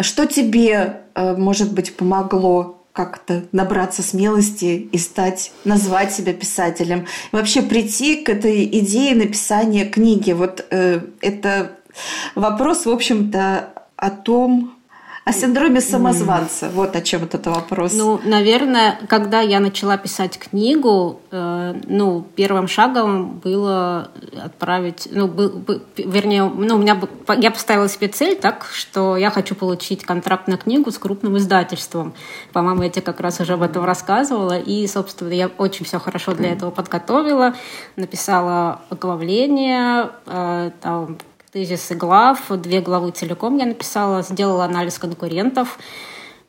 Что 0.00 0.26
тебе, 0.26 1.02
э, 1.14 1.36
может 1.36 1.72
быть, 1.74 1.96
помогло 1.96 2.85
как-то 2.96 3.44
набраться 3.52 4.02
смелости 4.02 4.88
и 4.90 4.96
стать, 4.96 5.52
назвать 5.64 6.14
себя 6.14 6.32
писателем. 6.32 7.06
Вообще 7.30 7.60
прийти 7.60 8.24
к 8.24 8.30
этой 8.30 8.64
идее 8.64 9.14
написания 9.14 9.84
книги. 9.84 10.32
Вот 10.32 10.64
э, 10.70 11.02
это 11.20 11.72
вопрос, 12.34 12.86
в 12.86 12.90
общем-то, 12.90 13.68
о 13.96 14.10
том, 14.10 14.75
о 15.26 15.32
синдроме 15.32 15.80
самозванца. 15.80 16.70
Вот 16.72 16.94
о 16.94 17.00
чем 17.00 17.24
этот 17.24 17.48
вопрос. 17.48 17.92
Ну, 17.94 18.20
наверное, 18.24 18.96
когда 19.08 19.40
я 19.40 19.58
начала 19.58 19.96
писать 19.96 20.38
книгу, 20.38 21.20
э, 21.32 21.74
ну, 21.88 22.24
первым 22.36 22.68
шагом 22.68 23.40
было 23.42 24.12
отправить, 24.40 25.08
ну, 25.10 25.26
был, 25.26 25.50
был, 25.50 25.82
вернее, 25.96 26.44
ну, 26.44 26.76
у 26.76 26.78
меня 26.78 27.00
я 27.38 27.50
поставила 27.50 27.88
себе 27.88 28.06
цель 28.06 28.36
так, 28.36 28.66
что 28.72 29.16
я 29.16 29.30
хочу 29.30 29.56
получить 29.56 30.04
контракт 30.04 30.46
на 30.46 30.56
книгу 30.56 30.92
с 30.92 30.98
крупным 30.98 31.36
издательством. 31.38 32.14
По-моему, 32.52 32.84
я 32.84 32.90
тебе 32.90 33.02
как 33.02 33.18
раз 33.18 33.40
уже 33.40 33.54
об 33.54 33.62
этом 33.62 33.84
рассказывала. 33.84 34.56
И, 34.56 34.86
собственно, 34.86 35.32
я 35.32 35.50
очень 35.58 35.84
все 35.84 35.98
хорошо 35.98 36.34
для 36.34 36.52
этого 36.52 36.70
подготовила. 36.70 37.56
Написала 37.96 38.82
оглавление, 38.90 40.08
э, 40.26 40.70
там, 40.80 41.18
тезисы 41.56 41.94
глав, 41.94 42.50
две 42.50 42.82
главы 42.82 43.12
целиком 43.12 43.56
я 43.56 43.64
написала, 43.64 44.20
сделала 44.20 44.66
анализ 44.66 44.98
конкурентов. 44.98 45.78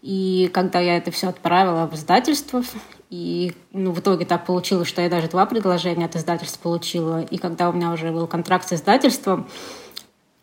И 0.02 0.52
когда 0.54 0.82
я 0.82 0.98
это 0.98 1.12
все 1.12 1.30
отправила 1.30 1.88
в 1.88 1.96
издательство, 1.96 2.62
и 3.10 3.54
ну, 3.72 3.92
в 3.92 4.02
итоге 4.02 4.26
так 4.26 4.46
получилось, 4.46 4.90
что 4.90 5.02
я 5.02 5.10
даже 5.10 5.30
два 5.30 5.46
предложения 5.46 6.04
от 6.04 6.18
издательства 6.18 6.62
получила. 6.62 7.22
И 7.22 7.38
когда 7.38 7.70
у 7.70 7.74
меня 7.74 7.94
уже 7.94 8.12
был 8.12 8.28
контракт 8.28 8.68
с 8.68 8.74
издательством, 8.74 9.48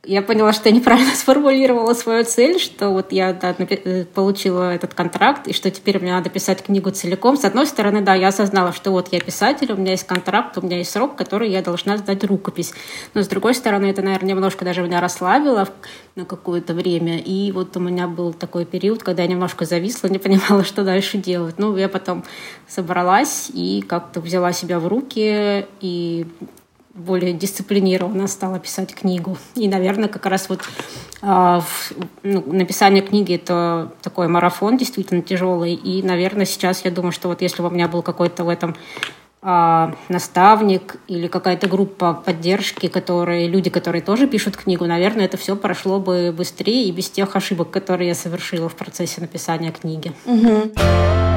я 0.06 0.22
поняла, 0.22 0.52
что 0.52 0.68
я 0.68 0.74
неправильно 0.74 1.10
сформулировала 1.14 1.94
свою 1.94 2.24
цель, 2.24 2.58
что 2.58 2.90
вот 2.90 3.12
я 3.12 3.32
да, 3.32 3.54
э, 3.58 4.04
получила 4.04 4.74
этот 4.74 4.94
контракт, 4.94 5.48
и 5.48 5.52
что 5.52 5.70
теперь 5.70 5.98
мне 5.98 6.12
надо 6.12 6.30
писать 6.30 6.62
книгу 6.62 6.90
целиком. 6.90 7.36
С 7.36 7.44
одной 7.44 7.66
стороны, 7.66 8.00
да, 8.00 8.14
я 8.14 8.28
осознала, 8.28 8.72
что 8.72 8.90
вот 8.90 9.12
я 9.12 9.20
писатель, 9.20 9.72
у 9.72 9.76
меня 9.76 9.92
есть 9.92 10.06
контракт, 10.06 10.56
у 10.58 10.62
меня 10.62 10.78
есть 10.78 10.90
срок, 10.90 11.16
который 11.16 11.50
я 11.50 11.62
должна 11.62 11.96
сдать 11.96 12.24
рукопись. 12.24 12.74
Но 13.14 13.22
с 13.22 13.28
другой 13.28 13.54
стороны, 13.54 13.86
это, 13.86 14.02
наверное, 14.02 14.30
немножко 14.30 14.64
даже 14.64 14.82
меня 14.82 15.00
расслабило 15.00 15.68
на 16.16 16.24
какое-то 16.24 16.74
время. 16.74 17.18
И 17.18 17.52
вот 17.52 17.76
у 17.76 17.80
меня 17.80 18.06
был 18.06 18.32
такой 18.32 18.64
период, 18.64 19.02
когда 19.02 19.22
я 19.22 19.28
немножко 19.28 19.64
зависла, 19.64 20.08
не 20.08 20.18
понимала, 20.24 20.64
что 20.64 20.84
дальше 20.84 21.18
делать. 21.18 21.58
Ну, 21.58 21.76
я 21.76 21.88
потом 21.88 22.24
собралась 22.68 23.50
и 23.52 23.82
как-то 23.86 24.20
взяла 24.20 24.52
себя 24.52 24.78
в 24.78 24.86
руки 24.86 25.66
и 25.80 26.26
более 26.94 27.32
дисциплинированно 27.32 28.28
стала 28.28 28.58
писать 28.58 28.94
книгу. 28.94 29.36
И, 29.56 29.68
наверное, 29.68 30.08
как 30.08 30.26
раз 30.26 30.48
вот 30.48 30.60
э, 31.22 31.60
ну, 32.22 32.44
написание 32.52 33.02
книги 33.02 33.34
это 33.34 33.92
такой 34.00 34.28
марафон 34.28 34.76
действительно 34.76 35.20
тяжелый. 35.20 35.74
И, 35.74 36.02
наверное, 36.02 36.46
сейчас 36.46 36.84
я 36.84 36.90
думаю, 36.90 37.12
что 37.12 37.28
вот 37.28 37.42
если 37.42 37.62
бы 37.62 37.68
у 37.68 37.70
меня 37.72 37.88
был 37.88 38.02
какой-то 38.02 38.44
в 38.44 38.48
этом 38.48 38.76
э, 39.42 39.92
наставник 40.08 40.96
или 41.08 41.26
какая-то 41.26 41.66
группа 41.66 42.14
поддержки, 42.14 42.86
которые 42.86 43.48
люди, 43.48 43.70
которые 43.70 44.00
тоже 44.00 44.28
пишут 44.28 44.56
книгу, 44.56 44.86
наверное, 44.86 45.24
это 45.24 45.36
все 45.36 45.56
прошло 45.56 45.98
бы 45.98 46.32
быстрее 46.36 46.84
и 46.84 46.92
без 46.92 47.10
тех 47.10 47.34
ошибок, 47.34 47.72
которые 47.72 48.08
я 48.08 48.14
совершила 48.14 48.68
в 48.68 48.76
процессе 48.76 49.20
написания 49.20 49.72
книги. 49.72 50.12
Угу. 50.26 51.33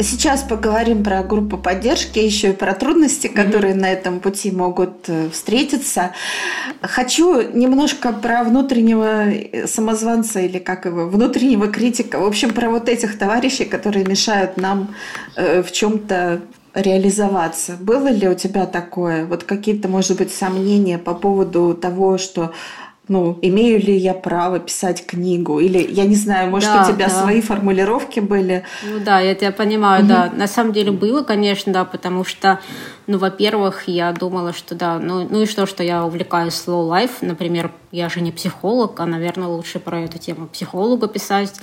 Сейчас 0.00 0.42
поговорим 0.42 1.04
про 1.04 1.22
группу 1.22 1.58
поддержки, 1.58 2.18
еще 2.18 2.50
и 2.50 2.52
про 2.52 2.74
трудности, 2.74 3.26
которые 3.26 3.74
mm-hmm. 3.74 3.80
на 3.80 3.92
этом 3.92 4.20
пути 4.20 4.50
могут 4.50 5.08
э, 5.08 5.28
встретиться. 5.30 6.12
Хочу 6.80 7.42
немножко 7.52 8.12
про 8.12 8.42
внутреннего 8.44 9.28
э, 9.28 9.66
самозванца 9.66 10.40
или 10.40 10.58
как 10.58 10.86
его, 10.86 11.08
внутреннего 11.08 11.68
критика. 11.68 12.18
В 12.18 12.26
общем, 12.26 12.54
про 12.54 12.70
вот 12.70 12.88
этих 12.88 13.18
товарищей, 13.18 13.66
которые 13.66 14.06
мешают 14.06 14.56
нам 14.56 14.94
э, 15.36 15.62
в 15.62 15.70
чем-то 15.72 16.40
реализоваться. 16.74 17.76
Было 17.80 18.08
ли 18.08 18.28
у 18.28 18.34
тебя 18.34 18.66
такое? 18.66 19.24
Вот 19.24 19.44
какие-то, 19.44 19.88
может 19.88 20.18
быть, 20.18 20.32
сомнения 20.32 20.98
по 20.98 21.14
поводу 21.14 21.74
того, 21.74 22.18
что 22.18 22.52
ну, 23.08 23.38
имею 23.40 23.80
ли 23.80 23.96
я 23.96 24.14
право 24.14 24.58
писать 24.58 25.06
книгу? 25.06 25.60
Или, 25.60 25.78
я 25.78 26.04
не 26.04 26.16
знаю, 26.16 26.50
может, 26.50 26.68
да, 26.68 26.82
у 26.82 26.92
тебя 26.92 27.06
да. 27.08 27.22
свои 27.22 27.40
формулировки 27.40 28.18
были? 28.18 28.64
Ну 28.82 28.98
да, 28.98 29.20
я 29.20 29.34
тебя 29.34 29.52
понимаю, 29.52 30.02
угу. 30.02 30.08
да. 30.08 30.32
На 30.34 30.48
самом 30.48 30.72
деле 30.72 30.90
было, 30.90 31.22
конечно, 31.22 31.72
да, 31.72 31.84
потому 31.84 32.24
что, 32.24 32.58
ну, 33.06 33.18
во-первых, 33.18 33.86
я 33.86 34.12
думала, 34.12 34.52
что 34.52 34.74
да, 34.74 34.98
ну, 34.98 35.26
ну 35.28 35.42
и 35.42 35.46
что, 35.46 35.66
что 35.66 35.84
я 35.84 36.04
увлекаюсь 36.04 36.54
slow 36.54 36.88
life, 36.90 37.18
например, 37.20 37.70
я 37.92 38.08
же 38.08 38.20
не 38.20 38.32
психолог, 38.32 38.98
а, 38.98 39.06
наверное, 39.06 39.48
лучше 39.48 39.78
про 39.78 40.00
эту 40.00 40.18
тему 40.18 40.48
психолога 40.48 41.06
писать. 41.06 41.54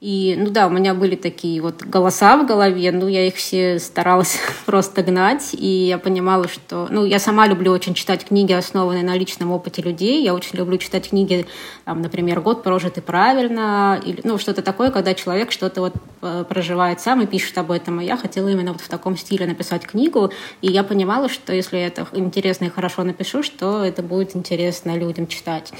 И, 0.00 0.36
ну 0.38 0.50
да, 0.50 0.68
у 0.68 0.70
меня 0.70 0.94
были 0.94 1.16
такие 1.16 1.60
вот 1.60 1.82
голоса 1.82 2.36
в 2.36 2.46
голове, 2.46 2.92
ну, 2.92 3.08
я 3.08 3.26
их 3.26 3.34
все 3.34 3.80
старалась 3.80 4.38
просто 4.66 5.02
гнать, 5.02 5.54
и 5.54 5.66
я 5.66 5.98
понимала, 5.98 6.46
что... 6.46 6.86
Ну, 6.88 7.04
я 7.04 7.18
сама 7.18 7.48
люблю 7.48 7.72
очень 7.72 7.94
читать 7.94 8.24
книги, 8.24 8.52
основанные 8.52 9.02
на 9.02 9.16
личном 9.16 9.50
опыте 9.50 9.82
людей, 9.82 10.22
я 10.22 10.34
очень 10.34 10.56
люблю 10.56 10.78
читать 10.78 11.08
книги, 11.08 11.46
там, 11.84 12.00
например, 12.00 12.40
«Год 12.40 12.62
прожитый 12.62 13.02
правильно», 13.02 14.00
или, 14.06 14.20
ну, 14.22 14.38
что-то 14.38 14.62
такое, 14.62 14.92
когда 14.92 15.14
человек 15.14 15.50
что-то 15.50 15.80
вот 15.80 15.94
э, 16.22 16.44
проживает 16.48 17.00
сам 17.00 17.22
и 17.22 17.26
пишет 17.26 17.58
об 17.58 17.72
этом, 17.72 18.00
и 18.00 18.04
я 18.04 18.16
хотела 18.16 18.46
именно 18.46 18.74
вот 18.74 18.80
в 18.80 18.88
таком 18.88 19.16
стиле 19.16 19.46
написать 19.46 19.84
книгу, 19.84 20.30
и 20.62 20.70
я 20.70 20.84
понимала, 20.84 21.28
что 21.28 21.52
если 21.52 21.76
я 21.76 21.88
это 21.88 22.06
интересно 22.12 22.66
и 22.66 22.70
хорошо 22.70 23.02
напишу, 23.02 23.42
что 23.42 23.82
это 23.82 24.04
будет 24.04 24.36
интересно 24.36 24.96
людям 24.96 25.26
читать. 25.26 25.72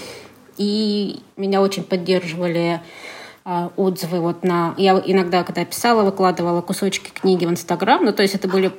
И 0.56 1.20
меня 1.36 1.62
очень 1.62 1.84
поддерживали 1.84 2.80
отзывы 3.76 4.20
вот 4.20 4.44
на... 4.44 4.74
Я 4.76 5.02
иногда, 5.06 5.42
когда 5.42 5.64
писала, 5.64 6.02
выкладывала 6.02 6.60
кусочки 6.60 7.10
книги 7.10 7.46
в 7.46 7.50
Инстаграм, 7.50 8.04
ну, 8.04 8.12
то 8.12 8.22
есть 8.22 8.34
это 8.34 8.46
были 8.46 8.72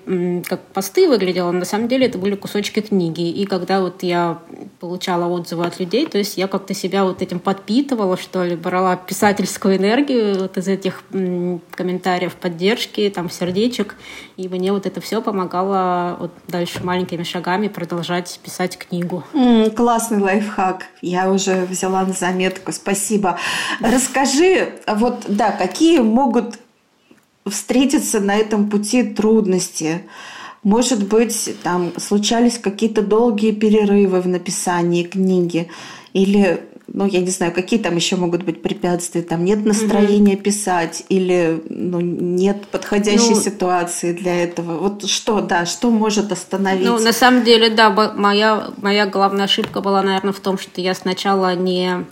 как 0.47 0.61
посты 0.73 1.07
выглядело, 1.07 1.51
но 1.51 1.59
на 1.59 1.65
самом 1.65 1.87
деле 1.87 2.05
это 2.05 2.17
были 2.17 2.35
кусочки 2.35 2.81
книги. 2.81 3.29
И 3.29 3.45
когда 3.45 3.81
вот 3.81 4.03
я 4.03 4.39
получала 4.79 5.25
отзывы 5.25 5.65
от 5.65 5.79
людей, 5.79 6.05
то 6.05 6.17
есть 6.17 6.37
я 6.37 6.47
как-то 6.47 6.73
себя 6.73 7.03
вот 7.03 7.21
этим 7.21 7.39
подпитывала, 7.39 8.15
что 8.17 8.43
ли, 8.43 8.55
брала 8.55 8.95
писательскую 8.95 9.77
энергию 9.77 10.39
вот 10.39 10.57
из 10.57 10.67
этих 10.67 11.03
комментариев 11.09 12.35
поддержки, 12.35 13.11
там, 13.13 13.29
сердечек, 13.29 13.95
и 14.37 14.47
мне 14.47 14.71
вот 14.71 14.85
это 14.85 15.01
все 15.01 15.21
помогало 15.21 16.17
вот 16.19 16.31
дальше 16.47 16.83
маленькими 16.83 17.23
шагами 17.23 17.67
продолжать 17.67 18.39
писать 18.43 18.77
книгу. 18.77 19.23
Mm, 19.33 19.71
классный 19.71 20.19
лайфхак. 20.19 20.85
Я 21.01 21.31
уже 21.31 21.65
взяла 21.65 22.03
на 22.03 22.13
заметку. 22.13 22.71
Спасибо. 22.71 23.37
Расскажи, 23.81 24.58
вот, 24.87 25.25
да, 25.27 25.51
какие 25.51 25.99
могут 25.99 26.59
встретиться 27.45 28.19
на 28.19 28.35
этом 28.35 28.69
пути 28.69 29.03
трудности? 29.03 30.03
Может 30.63 31.07
быть, 31.07 31.55
там 31.63 31.93
случались 31.97 32.57
какие-то 32.57 33.01
долгие 33.01 33.51
перерывы 33.51 34.19
в 34.19 34.27
написании 34.27 35.03
книги, 35.03 35.69
или, 36.11 36.61
ну, 36.87 37.05
я 37.05 37.21
не 37.21 37.29
знаю, 37.29 37.53
какие 37.53 37.79
там 37.79 37.95
еще 37.95 38.17
могут 38.17 38.43
быть 38.43 38.61
препятствия, 38.61 39.21
там 39.21 39.45
нет 39.45 39.63
настроения 39.65 40.35
угу. 40.35 40.43
писать, 40.43 41.05
или 41.07 41.63
ну, 41.69 42.01
нет 42.01 42.67
подходящей 42.67 43.35
ну, 43.35 43.41
ситуации 43.41 44.11
для 44.11 44.43
этого. 44.43 44.79
Вот 44.79 45.07
что, 45.07 45.39
да, 45.39 45.65
что 45.65 45.91
может 45.91 46.33
остановить? 46.33 46.85
Ну, 46.85 46.99
на 46.99 47.13
самом 47.13 47.45
деле, 47.45 47.69
да, 47.69 47.89
моя, 47.89 48.69
моя 48.81 49.05
главная 49.05 49.45
ошибка 49.45 49.79
была, 49.79 50.01
наверное, 50.01 50.33
в 50.33 50.39
том, 50.41 50.57
что 50.57 50.81
я 50.81 50.93
сначала 50.93 51.55
не 51.55 52.05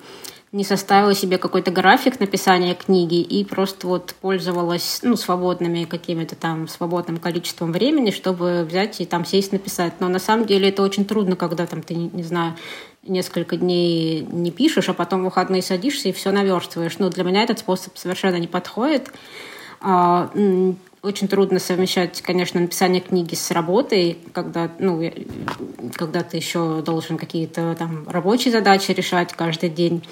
не 0.51 0.63
составила 0.63 1.13
себе 1.13 1.37
какой-то 1.37 1.71
график 1.71 2.19
написания 2.19 2.73
книги 2.73 3.21
и 3.21 3.43
просто 3.43 3.87
вот 3.87 4.15
пользовалась 4.21 4.99
ну, 5.03 5.17
свободными 5.17 5.83
какими-то 5.83 6.35
там 6.35 6.67
свободным 6.67 7.17
количеством 7.17 7.73
времени, 7.73 8.11
чтобы 8.11 8.63
взять 8.63 9.01
и 9.01 9.05
там 9.05 9.25
сесть 9.25 9.51
написать. 9.51 9.93
Но 9.99 10.07
на 10.07 10.19
самом 10.19 10.45
деле 10.45 10.69
это 10.69 10.83
очень 10.83 11.05
трудно, 11.05 11.35
когда 11.35 11.65
там 11.65 11.81
ты, 11.81 11.95
не 11.95 12.23
знаю, 12.23 12.55
несколько 13.03 13.57
дней 13.57 14.25
не 14.31 14.51
пишешь, 14.51 14.87
а 14.89 14.93
потом 14.93 15.21
в 15.21 15.25
выходные 15.25 15.61
садишься 15.61 16.09
и 16.09 16.13
все 16.13 16.31
наверстываешь. 16.31 16.97
Ну, 16.97 17.09
для 17.09 17.23
меня 17.23 17.43
этот 17.43 17.59
способ 17.59 17.97
совершенно 17.97 18.37
не 18.37 18.47
подходит. 18.47 19.11
А, 19.81 20.31
очень 21.01 21.27
трудно 21.27 21.59
совмещать, 21.59 22.21
конечно, 22.21 22.59
написание 22.59 23.01
книги 23.01 23.35
с 23.35 23.51
работой, 23.51 24.17
когда, 24.33 24.71
ну, 24.79 25.01
когда 25.93 26.23
ты 26.23 26.37
еще 26.37 26.81
должен 26.81 27.17
какие-то 27.17 27.75
там 27.77 28.07
рабочие 28.09 28.51
задачи 28.51 28.91
решать 28.91 29.33
каждый 29.33 29.69
день. 29.69 30.03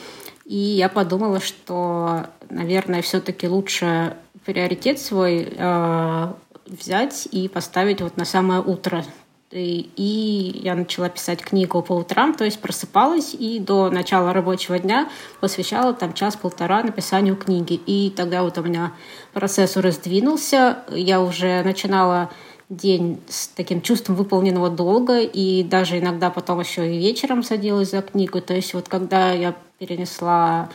И 0.46 0.56
я 0.56 0.90
подумала, 0.90 1.40
что, 1.40 2.28
наверное, 2.50 3.02
все-таки 3.02 3.48
лучше 3.48 4.16
приоритет 4.46 5.00
свой 5.00 5.48
э, 5.50 6.34
взять 6.68 7.28
и 7.32 7.48
поставить 7.48 8.02
вот 8.02 8.18
на 8.18 8.26
самое 8.26 8.62
утро. 8.62 9.04
И, 9.52 9.90
и 9.96 10.62
я 10.64 10.76
начала 10.76 11.08
писать 11.08 11.42
книгу 11.42 11.82
по 11.84 11.94
утрам, 11.94 12.34
то 12.34 12.44
есть 12.44 12.60
просыпалась 12.60 13.36
и 13.36 13.60
до 13.60 13.92
начала 13.92 14.34
рабочего 14.34 14.80
дня 14.80 15.08
посвящала 15.40 15.94
там 15.94 16.14
час-полтора 16.14 16.82
написанию 16.82 17.36
книги. 17.36 17.74
И 17.86 18.10
тогда 18.10 18.44
вот 18.44 18.58
у 18.58 18.64
меня 18.64 18.94
процесс 19.34 19.78
раздвинулся, 19.78 20.80
я 20.90 21.22
уже 21.22 21.62
начинала 21.64 22.32
день 22.70 23.20
с 23.28 23.48
таким 23.50 23.82
чувством 23.82 24.16
выполненного 24.16 24.70
долга, 24.70 25.22
и 25.22 25.64
даже 25.64 26.00
иногда 26.00 26.30
потом 26.32 26.60
еще 26.60 26.96
и 26.96 26.98
вечером 26.98 27.44
садилась 27.44 27.92
за 27.92 28.02
книгу. 28.02 28.42
То 28.42 28.56
есть 28.56 28.74
вот 28.74 28.90
когда 28.90 29.32
я 29.32 29.56
перенесла 29.78 30.70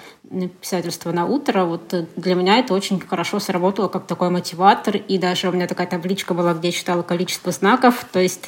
писательство 0.61 1.11
на 1.11 1.27
утро, 1.27 1.65
вот 1.65 1.95
для 2.17 2.35
меня 2.35 2.59
это 2.59 2.75
очень 2.75 3.01
хорошо 3.01 3.41
сработало 3.41 3.89
как 3.89 4.07
такой 4.07 4.31
мотиватор, 4.31 4.97
и 4.97 5.19
даже 5.19 5.49
у 5.49 5.53
меня 5.53 5.67
такая 5.67 5.87
табличка 5.87 6.35
была, 6.35 6.55
где 6.55 6.69
я 6.69 6.73
читала 6.73 7.03
количество 7.03 7.51
знаков, 7.51 8.07
то 8.13 8.21
есть 8.21 8.47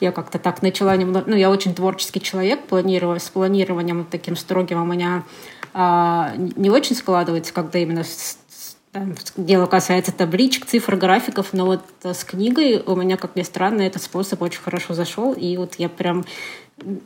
я 0.00 0.12
как-то 0.12 0.38
так 0.38 0.62
начала 0.62 0.96
немного, 0.96 1.28
ну, 1.28 1.36
я 1.36 1.50
очень 1.50 1.74
творческий 1.74 2.20
человек, 2.20 2.64
планирую, 2.66 3.18
с 3.18 3.28
планированием 3.28 4.06
таким 4.08 4.36
строгим 4.36 4.80
у 4.80 4.86
меня 4.86 5.24
а, 5.74 6.32
не 6.36 6.70
очень 6.70 6.96
складывается, 6.96 7.52
когда 7.52 7.78
именно 7.78 8.04
с, 8.04 8.38
дело 9.36 9.66
касается 9.66 10.12
табличек, 10.12 10.66
цифр, 10.66 10.96
графиков, 10.96 11.52
но 11.52 11.66
вот 11.66 11.80
с 12.02 12.24
книгой 12.24 12.82
у 12.84 12.96
меня, 12.96 13.16
как 13.16 13.36
ни 13.36 13.42
странно, 13.42 13.82
этот 13.82 14.02
способ 14.02 14.40
очень 14.42 14.60
хорошо 14.60 14.94
зашел, 14.94 15.32
и 15.32 15.56
вот 15.56 15.74
я 15.78 15.88
прям 15.88 16.24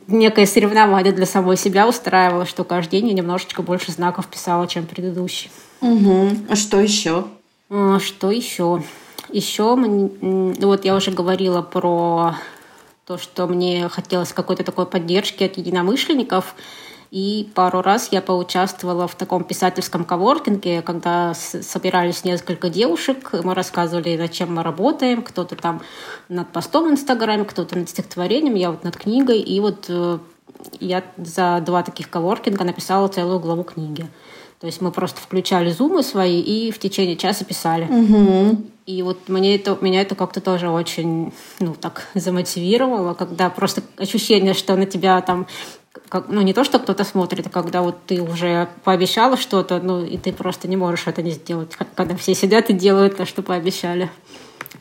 некое 0.07 0.45
соревнование 0.45 1.13
для 1.13 1.25
самой 1.25 1.57
себя 1.57 1.87
устраивала, 1.87 2.45
что 2.45 2.63
каждый 2.63 2.99
день 2.99 3.09
я 3.09 3.13
немножечко 3.13 3.61
больше 3.61 3.91
знаков 3.91 4.27
писала, 4.27 4.67
чем 4.67 4.85
предыдущий. 4.85 5.51
Угу. 5.81 6.29
А 6.49 6.55
что 6.55 6.79
еще? 6.79 7.25
А, 7.69 7.99
что 7.99 8.31
еще? 8.31 8.83
Еще, 9.29 9.75
вот 9.75 10.85
я 10.85 10.95
уже 10.95 11.11
говорила 11.11 11.61
про 11.61 12.35
то, 13.05 13.17
что 13.17 13.47
мне 13.47 13.89
хотелось 13.89 14.31
какой-то 14.31 14.63
такой 14.63 14.85
поддержки 14.85 15.43
от 15.43 15.57
единомышленников. 15.57 16.55
И 17.13 17.47
пару 17.53 17.83
раз 17.83 18.07
я 18.11 18.23
поучаствовала 18.23 19.07
в 19.07 19.13
таком 19.13 19.43
писательском 19.43 20.03
коворкинге, 20.03 20.81
когда 20.81 21.35
собирались 21.35 22.23
несколько 22.23 22.71
девушек, 22.71 23.29
мы 23.43 23.53
рассказывали, 23.53 24.17
над 24.17 24.31
чем 24.31 24.55
мы 24.55 24.63
работаем, 24.63 25.21
кто-то 25.21 25.55
там 25.55 25.83
над 26.27 26.51
постом 26.51 26.89
в 26.89 26.91
Инстаграме, 26.91 27.45
кто-то 27.45 27.77
над 27.77 27.87
стихотворением, 27.87 28.55
я 28.55 28.71
вот 28.71 28.83
над 28.83 28.97
книгой, 28.97 29.41
и 29.41 29.59
вот 29.59 29.85
э, 29.89 30.17
я 30.79 31.03
за 31.17 31.61
два 31.63 31.83
таких 31.83 32.09
коворкинга 32.09 32.63
написала 32.63 33.07
целую 33.09 33.39
главу 33.39 33.63
книги. 33.63 34.07
То 34.59 34.65
есть 34.65 34.81
мы 34.81 34.91
просто 34.91 35.21
включали 35.21 35.71
зумы 35.71 36.01
свои 36.01 36.41
и 36.41 36.71
в 36.71 36.79
течение 36.79 37.15
часа 37.15 37.45
писали. 37.45 37.83
Угу. 37.83 38.63
И 38.87 39.03
вот 39.03 39.29
мне 39.29 39.55
это, 39.55 39.77
меня 39.81 40.01
это 40.01 40.15
как-то 40.15 40.41
тоже 40.41 40.67
очень, 40.69 41.31
ну, 41.59 41.75
так 41.79 42.07
замотивировало, 42.15 43.13
когда 43.13 43.51
просто 43.51 43.83
ощущение, 43.97 44.55
что 44.55 44.75
на 44.75 44.87
тебя 44.87 45.21
там 45.21 45.45
как, 46.09 46.27
ну, 46.27 46.41
не 46.41 46.53
то, 46.53 46.63
что 46.63 46.79
кто-то 46.79 47.03
смотрит, 47.03 47.47
а 47.47 47.49
когда 47.49 47.81
вот 47.81 47.97
ты 48.05 48.21
уже 48.21 48.67
пообещала 48.83 49.37
что-то, 49.37 49.79
ну, 49.79 50.03
и 50.03 50.17
ты 50.17 50.33
просто 50.33 50.67
не 50.67 50.77
можешь 50.77 51.07
это 51.07 51.21
не 51.21 51.31
сделать, 51.31 51.75
когда 51.95 52.15
все 52.15 52.33
сидят 52.33 52.69
и 52.69 52.73
делают 52.73 53.17
то, 53.17 53.25
что 53.25 53.41
пообещали. 53.41 54.09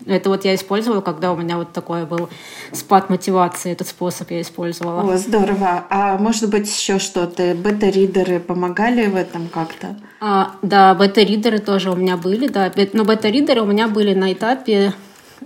Это 0.07 0.31
вот 0.31 0.45
я 0.45 0.55
использовала, 0.55 1.01
когда 1.01 1.33
у 1.33 1.37
меня 1.37 1.59
вот 1.59 1.73
такой 1.73 2.07
был 2.07 2.29
спад 2.73 3.09
мотивации, 3.09 3.73
этот 3.73 3.89
способ 3.89 4.31
я 4.31 4.41
использовала. 4.41 5.13
О, 5.13 5.17
здорово. 5.17 5.85
А 5.91 6.19
может 6.19 6.49
быть 6.51 6.67
еще 6.67 6.99
что-то? 6.99 7.55
Бета-ридеры 7.55 8.41
помогали 8.41 9.07
в 9.07 9.15
этом 9.15 9.49
как-то? 9.49 9.97
А, 10.21 10.53
да, 10.63 10.95
бета-ридеры 10.95 11.59
тоже 11.59 11.91
у 11.91 11.97
меня 11.97 12.17
были, 12.17 12.49
да. 12.49 12.73
Но 12.95 13.05
бета-ридеры 13.05 13.61
у 13.61 13.67
меня 13.67 13.87
были 13.87 14.15
на 14.15 14.33
этапе 14.33 14.93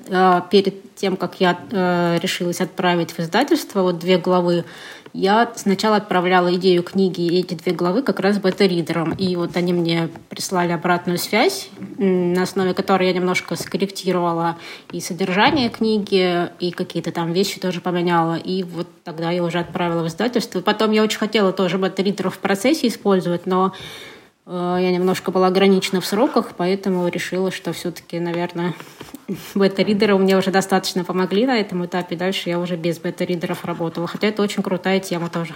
э, 0.06 0.40
перед 0.50 0.94
тем, 0.94 1.16
как 1.16 1.40
я 1.40 1.58
э, 1.70 2.18
решилась 2.22 2.60
отправить 2.60 3.12
в 3.12 3.20
издательство 3.20 3.82
вот 3.82 3.98
две 3.98 4.16
главы 4.16 4.64
я 5.16 5.50
сначала 5.56 5.96
отправляла 5.96 6.54
идею 6.56 6.82
книги 6.82 7.22
и 7.22 7.40
эти 7.40 7.54
две 7.54 7.72
главы 7.72 8.02
как 8.02 8.20
раз 8.20 8.38
бета-ридерам. 8.38 9.12
И 9.12 9.34
вот 9.36 9.56
они 9.56 9.72
мне 9.72 10.08
прислали 10.28 10.72
обратную 10.72 11.18
связь, 11.18 11.70
на 11.98 12.42
основе 12.42 12.74
которой 12.74 13.08
я 13.08 13.14
немножко 13.14 13.56
скорректировала 13.56 14.56
и 14.92 15.00
содержание 15.00 15.70
книги, 15.70 16.48
и 16.60 16.70
какие-то 16.70 17.12
там 17.12 17.32
вещи 17.32 17.58
тоже 17.58 17.80
поменяла. 17.80 18.36
И 18.36 18.62
вот 18.62 18.88
тогда 19.04 19.30
я 19.30 19.42
уже 19.42 19.58
отправила 19.58 20.02
в 20.02 20.08
издательство. 20.08 20.60
Потом 20.60 20.92
я 20.92 21.02
очень 21.02 21.18
хотела 21.18 21.52
тоже 21.52 21.78
бета-ридеров 21.78 22.34
в 22.34 22.38
процессе 22.38 22.88
использовать, 22.88 23.46
но 23.46 23.72
Э, 24.46 24.78
я 24.80 24.90
немножко 24.92 25.30
была 25.30 25.48
ограничена 25.48 26.00
в 26.00 26.06
сроках, 26.06 26.52
поэтому 26.56 27.08
решила, 27.08 27.50
что 27.50 27.72
все-таки, 27.72 28.18
наверное, 28.20 28.74
бета-ридеры 29.54 30.16
мне 30.16 30.36
уже 30.36 30.50
достаточно 30.50 31.04
помогли 31.04 31.46
на 31.46 31.58
этом 31.58 31.84
этапе. 31.84 32.16
Дальше 32.16 32.48
я 32.48 32.58
уже 32.58 32.76
без 32.76 32.98
бета-ридеров 32.98 33.64
работала. 33.64 34.06
Хотя 34.06 34.28
это 34.28 34.42
очень 34.42 34.62
крутая 34.62 35.00
тема 35.00 35.28
тоже. 35.28 35.54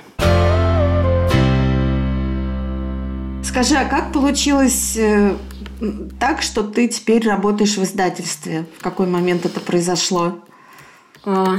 Скажи, 3.43 3.75
а 3.75 3.85
как 3.85 4.13
получилось 4.13 4.97
э, 4.97 5.35
так, 6.21 6.43
что 6.43 6.63
ты 6.63 6.89
теперь 6.89 7.27
работаешь 7.27 7.77
в 7.77 7.83
издательстве? 7.83 8.65
В 8.79 8.83
какой 8.83 9.07
момент 9.07 9.45
это 9.45 9.61
произошло? 9.61 10.39
Э, 11.25 11.57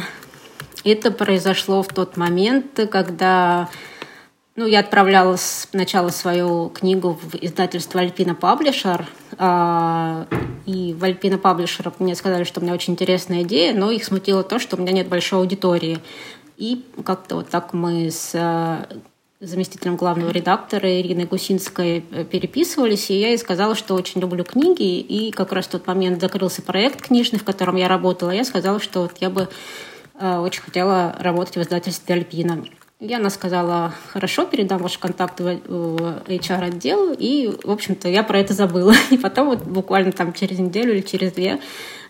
это 0.84 1.12
произошло 1.12 1.84
в 1.84 1.88
тот 1.88 2.17
момент, 2.17 2.80
когда 2.91 3.69
ну, 4.56 4.65
я 4.65 4.80
отправляла 4.80 5.38
сначала 5.38 6.10
свою 6.10 6.69
книгу 6.69 7.19
в 7.21 7.36
издательство 7.36 8.02
Альпина 8.02 8.36
Паблишер, 8.36 9.08
и 9.38 10.94
в 10.94 11.04
Альпина 11.04 11.38
Паблишер 11.38 11.91
мне 12.00 12.15
сказали, 12.15 12.44
что 12.44 12.60
у 12.60 12.63
меня 12.63 12.74
очень 12.74 12.94
интересная 12.94 13.44
идея, 13.44 13.74
но 13.74 13.91
их 13.91 14.04
смутило 14.04 14.44
то, 14.44 14.60
что 14.60 14.76
у 14.76 14.80
меня 14.80 14.91
нет 14.91 15.08
большой 15.08 15.39
аудитории. 15.39 16.00
И 16.58 16.86
как-то 17.04 17.38
вот 17.38 17.50
так 17.50 17.74
мы 17.74 18.12
с 18.12 18.34
а, 18.36 18.88
заместителем 19.41 19.96
главного 19.96 20.30
редактора 20.30 21.02
Ириной 21.02 21.26
Гусинской 21.26 22.06
э, 22.12 22.24
переписывались, 22.24 23.10
и 23.10 23.20
я 23.20 23.30
ей 23.30 23.38
сказала, 23.39 23.74
что 23.74 23.96
очень 23.96 24.22
люблю 24.22 24.44
книги, 24.44 25.00
и 25.00 25.32
как 25.32 25.52
раз 25.52 25.65
в 25.65 25.72
тот 25.72 25.88
момент 25.88 26.22
закрылся 26.22 26.62
проект 26.62 27.02
книжный, 27.02 27.39
в 27.39 27.44
котором 27.44 27.76
я 27.76 27.88
работала, 27.88 28.30
я 28.30 28.44
сказала, 28.44 28.80
что 28.80 29.02
вот 29.02 29.13
я 29.20 29.32
бы 29.32 29.50
э, 30.20 30.38
очень 30.38 30.62
хотела 30.62 31.15
работать 31.20 31.56
в 31.56 31.62
издательстве 31.62 32.15
«Альпина». 32.15 32.63
И 33.02 33.12
она 33.16 33.32
сказала, 33.32 33.96
хорошо, 34.10 34.46
передам 34.46 34.78
ваши 34.78 35.00
контакты 35.00 35.44
в 35.44 36.22
HR-отдел. 36.28 37.16
И, 37.18 37.50
в 37.64 37.72
общем-то, 37.72 38.08
я 38.08 38.22
про 38.22 38.38
это 38.38 38.54
забыла. 38.54 38.94
И 39.10 39.18
потом 39.18 39.48
вот 39.48 39.64
буквально 39.64 40.12
там 40.12 40.34
через 40.34 40.60
неделю 40.60 40.94
или 40.94 41.02
через 41.02 41.32
две 41.32 41.60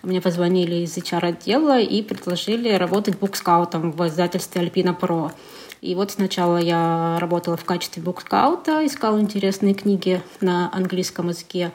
мне 0.03 0.19
позвонили 0.19 0.83
из 0.83 0.97
HR-отдела 0.97 1.79
и 1.79 2.01
предложили 2.01 2.73
работать 2.73 3.17
букскаутом 3.17 3.93
в 3.93 4.05
издательстве 4.05 4.61
Альпина 4.61 4.93
Про. 4.93 5.31
И 5.79 5.95
вот 5.95 6.11
сначала 6.11 6.57
я 6.57 7.17
работала 7.21 7.55
в 7.55 7.63
качестве 7.63 8.03
букскаута, 8.03 8.85
искала 8.85 9.19
интересные 9.19 9.73
книги 9.73 10.21
на 10.41 10.69
английском 10.73 11.29
языке 11.29 11.71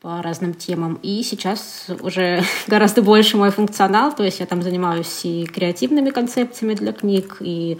по 0.00 0.22
разным 0.22 0.54
темам. 0.54 0.98
И 1.02 1.22
сейчас 1.22 1.86
уже 2.00 2.42
гораздо 2.66 3.02
больше 3.02 3.36
мой 3.36 3.50
функционал, 3.50 4.14
то 4.14 4.22
есть 4.22 4.40
я 4.40 4.46
там 4.46 4.62
занимаюсь 4.62 5.24
и 5.24 5.46
креативными 5.46 6.10
концепциями 6.10 6.74
для 6.74 6.92
книг, 6.92 7.38
и 7.40 7.78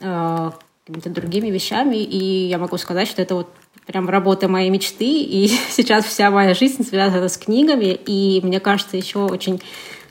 э, 0.00 0.50
какими-то 0.86 1.10
другими 1.10 1.48
вещами, 1.48 1.96
и 1.96 2.48
я 2.48 2.58
могу 2.58 2.76
сказать, 2.78 3.08
что 3.08 3.22
это 3.22 3.34
вот 3.34 3.48
прям 3.86 4.08
работа 4.08 4.48
моей 4.48 4.70
мечты, 4.70 5.22
и 5.22 5.48
сейчас 5.70 6.04
вся 6.04 6.30
моя 6.30 6.54
жизнь 6.54 6.84
связана 6.84 7.28
с 7.28 7.36
книгами, 7.36 7.98
и 8.06 8.40
мне 8.42 8.60
кажется 8.60 8.96
еще 8.96 9.20
очень 9.20 9.60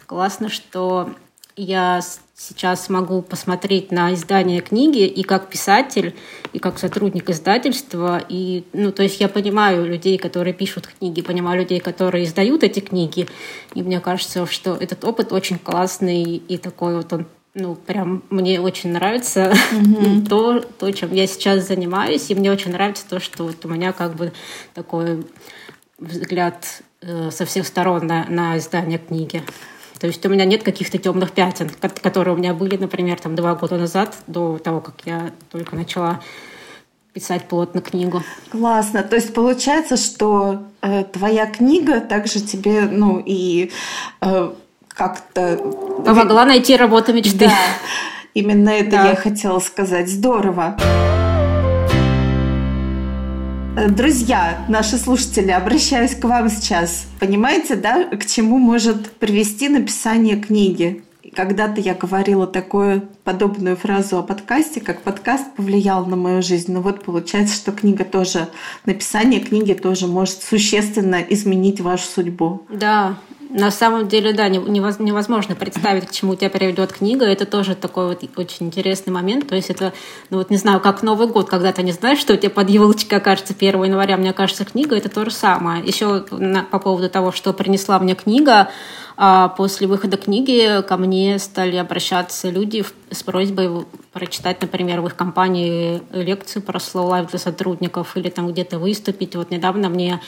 классно, 0.06 0.50
что 0.50 1.10
я 1.56 2.02
сейчас 2.40 2.88
могу 2.88 3.22
посмотреть 3.22 3.92
на 3.92 4.14
издание 4.14 4.62
книги 4.62 5.06
и 5.06 5.24
как 5.24 5.50
писатель, 5.50 6.16
и 6.54 6.60
как 6.60 6.80
сотрудник 6.80 7.30
издательства. 7.30 8.24
И, 8.30 8.64
ну, 8.72 8.94
то 8.94 9.04
есть 9.04 9.20
я 9.20 9.28
понимаю 9.28 9.86
людей, 9.86 10.18
которые 10.18 10.54
пишут 10.54 10.88
книги, 10.88 11.22
понимаю 11.22 11.60
людей, 11.60 11.82
которые 11.82 12.24
издают 12.24 12.64
эти 12.64 12.80
книги. 12.80 13.28
И 13.74 13.84
мне 13.84 14.00
кажется, 14.00 14.46
что 14.46 14.76
этот 14.76 15.04
опыт 15.04 15.34
очень 15.34 15.60
классный 15.60 16.24
и 16.24 16.58
такой 16.58 16.96
вот 16.96 17.12
он 17.12 17.28
ну, 17.54 17.76
прям 17.76 18.24
мне 18.30 18.60
очень 18.62 18.92
нравится 18.92 19.54
mm-hmm. 19.72 20.26
то, 20.30 20.60
то, 20.60 20.92
чем 20.92 21.14
я 21.14 21.28
сейчас 21.28 21.68
занимаюсь, 21.68 22.30
и 22.30 22.36
мне 22.36 22.52
очень 22.52 22.72
нравится 22.72 23.08
то, 23.08 23.20
что 23.20 23.46
вот 23.46 23.64
у 23.66 23.68
меня 23.68 23.92
как 23.92 24.16
бы 24.16 24.34
такой 24.74 25.26
взгляд 25.98 26.82
э, 27.02 27.32
со 27.32 27.46
всех 27.46 27.68
сторон 27.68 28.08
на, 28.08 28.26
на 28.26 28.58
издание 28.58 29.00
книги. 29.00 29.44
То 30.00 30.08
есть 30.08 30.26
у 30.26 30.30
меня 30.30 30.46
нет 30.46 30.64
каких-то 30.64 30.98
темных 30.98 31.32
пятен, 31.32 31.70
которые 32.02 32.34
у 32.34 32.38
меня 32.38 32.54
были, 32.54 32.78
например, 32.78 33.20
там 33.20 33.36
два 33.36 33.56
года 33.56 33.78
назад, 33.78 34.18
до 34.28 34.58
того, 34.58 34.80
как 34.80 34.96
я 35.06 35.32
только 35.52 35.76
начала 35.76 36.22
писать 37.14 37.48
плотно 37.48 37.82
книгу. 37.82 38.24
Классно. 38.50 39.04
То 39.04 39.16
есть 39.18 39.34
получается, 39.34 39.98
что 39.98 40.64
э, 40.82 41.04
твоя 41.04 41.48
книга 41.48 42.00
также 42.00 42.40
тебе, 42.40 42.82
ну 42.84 43.22
и 43.24 43.72
э, 44.22 44.54
как-то 45.00 45.56
помогла 46.06 46.44
найти 46.44 46.76
работу 46.76 47.14
мечты. 47.14 47.46
Да. 47.46 47.54
Именно 48.34 48.70
это 48.70 48.92
да. 48.92 49.10
я 49.12 49.16
хотела 49.16 49.60
сказать. 49.60 50.10
Здорово. 50.10 50.76
Э, 53.78 53.88
друзья, 53.88 54.66
наши 54.68 54.98
слушатели, 54.98 55.52
обращаюсь 55.52 56.16
к 56.16 56.26
вам 56.26 56.50
сейчас. 56.50 57.06
Понимаете, 57.22 57.76
да, 57.76 58.04
к 58.04 58.26
чему 58.26 58.58
может 58.58 59.10
привести 59.14 59.70
написание 59.70 60.36
книги? 60.36 61.02
Когда-то 61.34 61.80
я 61.80 61.94
говорила 61.94 62.46
такую 62.46 63.08
подобную 63.24 63.78
фразу 63.78 64.18
о 64.18 64.24
подкасте, 64.24 64.82
как 64.82 65.02
подкаст 65.02 65.46
повлиял 65.56 66.06
на 66.08 66.18
мою 66.18 66.42
жизнь. 66.42 66.74
Но 66.74 66.82
вот 66.82 67.06
получается, 67.06 67.56
что 67.56 67.72
книга 67.72 68.04
тоже, 68.04 68.50
написание 68.86 69.40
книги 69.40 69.72
тоже 69.72 70.08
может 70.08 70.44
существенно 70.44 71.22
изменить 71.30 71.80
вашу 71.80 72.06
судьбу. 72.06 72.64
Да, 72.70 73.16
на 73.50 73.72
самом 73.72 74.08
деле, 74.08 74.32
да, 74.32 74.48
невозможно 74.48 75.56
представить, 75.56 76.08
к 76.08 76.12
чему 76.12 76.36
тебя 76.36 76.50
приведет 76.50 76.94
книга. 76.94 77.26
Это 77.26 77.46
тоже 77.46 77.76
такой 77.76 78.08
вот 78.08 78.24
очень 78.38 78.68
интересный 78.68 79.12
момент. 79.12 79.48
То 79.48 79.56
есть 79.56 79.72
это, 79.72 79.92
ну 80.30 80.38
вот 80.38 80.52
не 80.52 80.58
знаю, 80.58 80.80
как 80.80 81.02
Новый 81.02 81.28
год, 81.28 81.50
когда 81.50 81.72
ты 81.72 81.82
не 81.82 81.92
знаешь, 81.92 82.20
что 82.20 82.34
у 82.34 82.38
тебя 82.38 82.52
под 82.52 82.70
елочкой 82.70 83.18
окажется 83.18 83.56
1 83.58 83.84
января. 83.84 84.18
Мне 84.18 84.34
кажется, 84.34 84.66
книга— 84.66 84.96
это 84.98 85.10
то 85.10 85.26
же 85.26 85.32
самое. 85.32 85.84
Еще 85.84 86.22
по 86.72 86.80
поводу 86.80 87.10
того, 87.10 87.32
что 87.32 87.52
принесла 87.54 87.98
мне 87.98 88.14
книга, 88.14 88.70
а 89.18 89.50
после 89.50 89.88
выхода 89.88 90.16
книги 90.16 90.82
ко 90.88 90.96
мне 90.96 91.40
стали 91.40 91.76
обращаться 91.76 92.50
люди 92.50 92.86
с 93.12 93.24
просьбой 93.24 93.86
прочитать, 94.14 94.62
например, 94.62 95.02
в 95.02 95.08
их 95.08 95.16
компании 95.16 96.02
лекцию 96.14 96.62
про 96.62 96.78
slow 96.78 97.10
life 97.10 97.30
для 97.32 97.40
сотрудников 97.40 98.16
или 98.16 98.30
там 98.30 98.48
где-то 98.48 98.80
выступить. 98.80 99.36
Вот 99.36 99.52
недавно 99.52 99.90
мне 99.90 100.22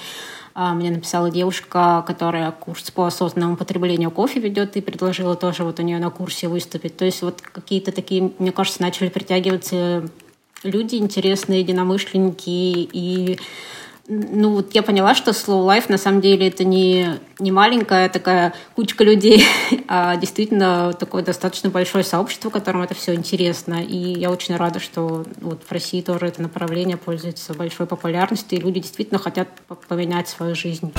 мне 0.56 0.92
написала 0.92 1.32
девушка, 1.32 2.04
которая 2.06 2.52
курс 2.52 2.92
по 2.92 3.06
осознанному 3.06 3.58
потреблению 3.58 4.12
кофе 4.12 4.40
ведет, 4.40 4.76
и 4.78 4.82
предложила 4.82 5.36
тоже 5.36 5.64
вот 5.64 5.80
у 5.80 5.84
нее 5.84 6.00
на 6.00 6.10
курсе 6.10 6.48
выступить. 6.48 6.98
То 6.98 7.06
есть 7.06 7.22
вот 7.22 7.42
какие-то 7.42 7.92
такие, 7.92 8.32
мне 8.40 8.52
кажется, 8.52 8.82
начали 8.82 9.10
притягиваться 9.10 10.10
люди 10.64 10.96
интересные, 10.96 11.62
единомышленники, 11.62 12.50
и 12.50 13.40
ну, 14.08 14.54
вот 14.56 14.74
я 14.74 14.84
поняла, 14.84 15.16
что 15.16 15.32
Slow 15.32 15.66
Life 15.66 15.86
на 15.90 15.98
самом 15.98 16.22
деле 16.22 16.48
это 16.48 16.64
не, 16.64 17.20
не 17.40 17.52
маленькая 17.52 18.10
такая 18.10 18.54
кучка 18.76 19.04
людей, 19.04 19.46
а 19.88 20.16
действительно 20.18 20.94
такое 20.94 21.24
достаточно 21.24 21.70
большое 21.70 22.04
сообщество, 22.04 22.50
которому 22.50 22.84
это 22.84 22.96
все 22.96 23.14
интересно. 23.14 23.76
И 23.84 23.96
я 23.96 24.32
очень 24.32 24.56
рада, 24.56 24.80
что 24.80 25.26
вот 25.40 25.64
в 25.64 25.72
России 25.72 26.02
тоже 26.02 26.28
это 26.28 26.42
направление 26.42 26.98
пользуется 26.98 27.54
большой 27.54 27.86
популярностью, 27.86 28.60
и 28.60 28.62
люди 28.62 28.80
действительно 28.80 29.20
хотят 29.20 29.48
поменять 29.88 30.28
свою 30.28 30.56
жизнь. 30.56 30.92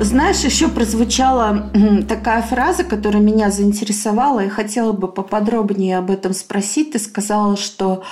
Знаешь, 0.00 0.38
еще 0.44 0.68
прозвучала 0.68 1.70
такая 2.08 2.42
фраза, 2.42 2.84
которая 2.84 3.20
меня 3.20 3.50
заинтересовала, 3.50 4.44
и 4.44 4.48
хотела 4.48 4.92
бы 4.92 5.08
поподробнее 5.08 5.98
об 5.98 6.10
этом 6.10 6.32
спросить. 6.34 6.92
Ты 6.92 7.00
сказала, 7.00 7.56
что 7.56 8.04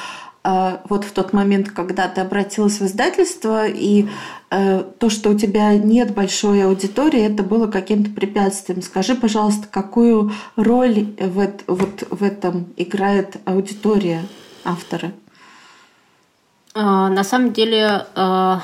вот 0.89 1.05
в 1.05 1.13
тот 1.13 1.33
момент, 1.33 1.71
когда 1.71 2.07
ты 2.09 2.21
обратилась 2.21 2.79
в 2.79 2.85
издательство, 2.85 3.67
и 3.67 4.09
э, 4.51 4.85
то, 4.99 5.11
что 5.11 5.31
у 5.31 5.35
тебя 5.39 5.77
нет 5.77 6.15
большой 6.15 6.65
аудитории, 6.65 7.21
это 7.23 7.43
было 7.43 7.67
каким-то 7.67 8.11
препятствием. 8.11 8.83
Скажи, 8.83 9.15
пожалуйста, 9.15 9.67
какую 9.71 10.33
роль 10.55 11.15
в, 11.19 11.51
вот 11.67 12.05
в 12.11 12.23
этом 12.23 12.67
играет 12.77 13.39
аудитория 13.45 14.23
автора? 14.65 15.13
А, 16.75 17.09
на 17.09 17.25
самом 17.25 17.53
деле, 17.53 18.07
а, 18.15 18.63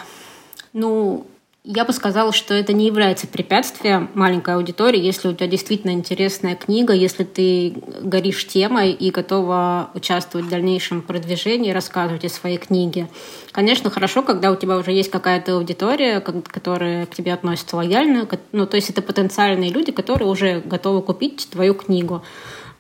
ну, 0.73 1.27
я 1.65 1.85
бы 1.85 1.93
сказала, 1.93 2.33
что 2.33 2.55
это 2.55 2.73
не 2.73 2.87
является 2.87 3.29
препятствием 3.29 4.11
маленькой 4.15 4.57
аудитории, 4.57 5.01
если 5.01 5.29
у 5.29 5.33
тебя 5.33 5.47
действительно 5.47 5.93
интересная 5.93 6.57
книга, 6.57 6.93
если 6.93 7.23
ты 7.23 7.75
горишь 8.03 8.49
темой 8.49 8.91
и 8.91 9.13
готова 9.13 9.91
участвовать 9.95 10.47
в 10.49 10.51
дальнейшем 10.51 11.03
продвижении, 11.03 11.71
рассказывать 11.71 12.25
о 12.25 12.29
своей 12.29 12.59
книге. 12.59 13.09
Конечно, 13.53 13.91
хорошо, 13.91 14.23
когда 14.23 14.51
у 14.51 14.57
тебя 14.57 14.77
уже 14.77 14.91
есть 14.91 15.11
какая-то 15.11 15.57
аудитория, 15.57 16.21
которая 16.21 17.07
к 17.07 17.15
тебе 17.15 17.33
относится 17.33 17.77
лояльно, 17.77 18.29
ну, 18.51 18.67
то 18.67 18.77
есть 18.77 18.91
это 18.91 19.01
потенциальные 19.01 19.71
люди, 19.71 19.93
которые 19.93 20.29
уже 20.29 20.61
готовы 20.63 21.01
купить 21.03 21.49
твою 21.49 21.75
книгу. 21.75 22.25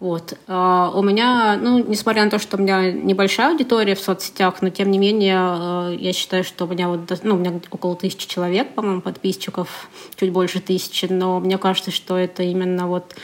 Вот. 0.03 0.35
А 0.49 0.91
у 0.93 1.01
меня, 1.01 1.57
ну, 1.63 1.79
несмотря 1.79 2.25
на 2.25 2.31
то, 2.31 2.41
что 2.41 2.57
у 2.57 2.61
меня 2.61 2.91
небольшая 2.91 3.53
аудитория 3.53 3.95
в 3.95 4.01
соцсетях, 4.01 4.61
но 4.61 4.69
тем 4.69 4.91
не 4.91 4.99
менее, 4.99 5.39
э, 5.39 5.97
я 5.97 6.13
считаю, 6.13 6.43
что 6.43 6.65
у 6.65 6.69
меня 6.69 6.89
вот, 6.89 7.03
ну, 7.23 7.37
у 7.37 7.39
меня 7.39 7.61
около 7.71 7.95
тысячи 7.95 8.27
человек, 8.27 8.75
по-моему, 8.75 9.01
подписчиков, 9.01 9.89
чуть 10.17 10.33
больше 10.33 10.59
тысячи, 10.59 11.07
но 11.09 11.39
мне 11.39 11.57
кажется, 11.57 11.93
что 11.93 12.17
это 12.17 12.43
именно 12.43 12.89
вот 12.89 13.15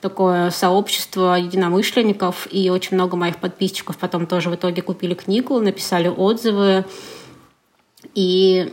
такое 0.00 0.50
сообщество 0.50 1.34
единомышленников, 1.34 2.46
и 2.48 2.70
очень 2.70 2.94
много 2.94 3.16
моих 3.16 3.38
подписчиков 3.38 3.98
потом 3.98 4.28
тоже 4.28 4.50
в 4.50 4.54
итоге 4.54 4.82
купили 4.82 5.14
книгу, 5.14 5.58
написали 5.58 6.06
отзывы, 6.06 6.84
и, 8.14 8.72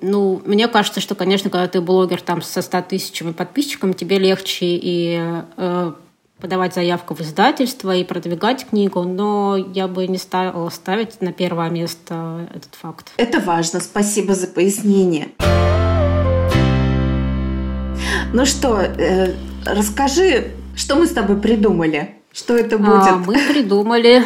ну, 0.00 0.40
мне 0.46 0.68
кажется, 0.68 1.02
что, 1.02 1.14
конечно, 1.14 1.50
когда 1.50 1.68
ты 1.68 1.82
блогер 1.82 2.22
там 2.22 2.40
со 2.40 2.62
100 2.62 2.82
тысячами 2.88 3.32
подписчиками, 3.32 3.92
тебе 3.92 4.18
легче 4.18 4.64
и 4.64 5.18
э, 5.56 5.92
подавать 6.44 6.74
заявку 6.74 7.14
в 7.14 7.22
издательство 7.22 7.96
и 7.96 8.04
продвигать 8.04 8.66
книгу, 8.66 9.02
но 9.02 9.56
я 9.56 9.88
бы 9.88 10.06
не 10.06 10.18
стала 10.18 10.68
ставить 10.68 11.22
на 11.22 11.32
первое 11.32 11.70
место 11.70 12.50
этот 12.54 12.74
факт. 12.74 13.12
Это 13.16 13.40
важно. 13.40 13.80
Спасибо 13.80 14.34
за 14.34 14.48
пояснение. 14.48 15.28
Ну 18.34 18.44
что, 18.44 18.78
э, 18.78 19.32
расскажи, 19.64 20.48
что 20.76 20.96
мы 20.96 21.06
с 21.06 21.12
тобой 21.12 21.40
придумали? 21.40 22.16
Что 22.30 22.54
это 22.54 22.76
а, 22.76 22.78
будет? 22.78 23.08
А, 23.08 23.16
мы 23.16 23.38
придумали, 23.50 24.22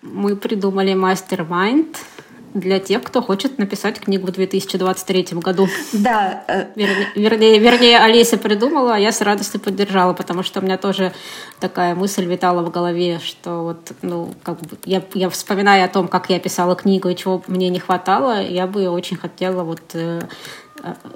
мы 0.00 0.36
придумали 0.36 0.94
мастер-майнд– 0.94 1.88
для 2.60 2.78
тех, 2.78 3.02
кто 3.02 3.22
хочет 3.22 3.58
написать 3.58 4.00
книгу 4.00 4.26
в 4.26 4.32
2023 4.32 5.28
году. 5.32 5.68
Да. 5.92 6.44
Э, 6.48 6.66
вернее, 6.74 7.08
вернее, 7.14 7.58
вернее, 7.58 7.98
Олеся 7.98 8.36
придумала, 8.36 8.96
а 8.96 8.98
я 8.98 9.12
с 9.12 9.20
радостью 9.20 9.60
поддержала, 9.60 10.12
потому 10.12 10.42
что 10.42 10.60
у 10.60 10.62
меня 10.62 10.76
тоже 10.76 11.12
такая 11.60 11.94
мысль 11.94 12.24
витала 12.24 12.62
в 12.62 12.70
голове, 12.70 13.20
что 13.24 13.62
вот, 13.62 13.92
ну, 14.02 14.34
как 14.42 14.60
бы, 14.60 14.76
я, 14.84 15.02
я 15.14 15.30
вспоминая 15.30 15.84
о 15.84 15.88
том, 15.88 16.08
как 16.08 16.30
я 16.30 16.38
писала 16.38 16.74
книгу 16.74 17.08
и 17.08 17.16
чего 17.16 17.42
мне 17.46 17.68
не 17.68 17.78
хватало, 17.78 18.42
я 18.42 18.66
бы 18.66 18.88
очень 18.88 19.16
хотела 19.16 19.62
вот 19.62 19.82
э, 19.94 20.20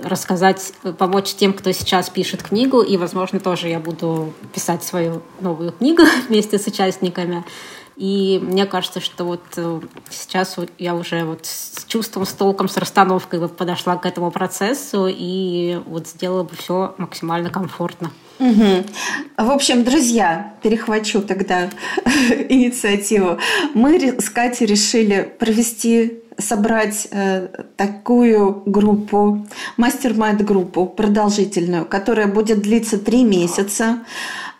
рассказать, 0.02 0.72
помочь 0.98 1.35
тем, 1.35 1.52
кто 1.52 1.72
сейчас 1.72 2.11
пишет 2.11 2.42
книгу, 2.42 2.83
и, 2.83 2.96
возможно, 2.96 3.40
тоже 3.40 3.68
я 3.68 3.78
буду 3.78 4.33
писать 4.55 4.83
свою 4.83 5.22
новую 5.40 5.72
книгу 5.72 6.02
вместе 6.28 6.59
с 6.59 6.66
участниками. 6.66 7.44
И 7.96 8.40
мне 8.42 8.66
кажется, 8.66 9.00
что 9.00 9.24
вот 9.24 9.42
э, 9.57 9.81
сейчас 10.11 10.57
я 10.78 10.94
уже 10.94 11.24
вот 11.24 11.46
с 11.46 11.85
чувством, 11.85 12.24
с 12.24 12.33
толком, 12.33 12.68
с 12.68 12.76
расстановкой 12.76 13.38
вот 13.38 13.57
подошла 13.57 13.96
к 13.96 14.07
этому 14.07 14.31
процессу 14.31 15.09
и 15.09 15.81
вот 15.87 16.09
сделала 16.09 16.42
бы 16.42 16.57
все 16.57 16.94
максимально 16.98 17.50
комфортно. 17.50 18.11
Угу. 18.38 18.85
В 19.38 19.50
общем, 19.50 19.85
друзья, 19.85 20.55
перехвачу 20.62 21.22
тогда 21.22 21.70
инициативу. 22.48 23.38
Мы 23.74 24.20
с 24.20 24.31
Катей 24.31 24.66
решили 24.66 25.31
провести 25.38 26.22
собрать 26.38 27.09
э, 27.11 27.48
такую 27.76 28.62
группу, 28.66 29.46
мастер-майнд-группу 29.76 30.87
продолжительную, 30.87 31.85
которая 31.85 32.26
будет 32.26 32.62
длиться 32.62 32.98
три 32.98 33.24
месяца. 33.24 34.00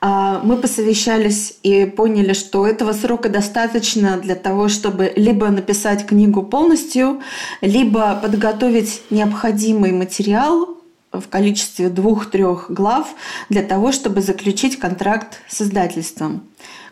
А, 0.05 0.41
мы 0.43 0.57
посовещались 0.57 1.55
и 1.63 1.87
поняли, 1.87 2.33
что 2.33 2.67
этого 2.67 2.93
срока 2.93 3.29
достаточно 3.29 4.17
для 4.17 4.35
того, 4.35 4.67
чтобы 4.67 5.13
либо 5.15 5.49
написать 5.49 6.05
книгу 6.05 6.43
полностью, 6.43 7.23
либо 7.61 8.17
подготовить 8.17 9.03
необходимый 9.11 9.93
материал 9.93 10.77
в 11.13 11.29
количестве 11.29 11.89
двух-трех 11.89 12.67
глав 12.69 13.15
для 13.49 13.63
того, 13.63 13.93
чтобы 13.93 14.23
заключить 14.23 14.77
контракт 14.77 15.39
с 15.47 15.63
издательством. 15.63 16.43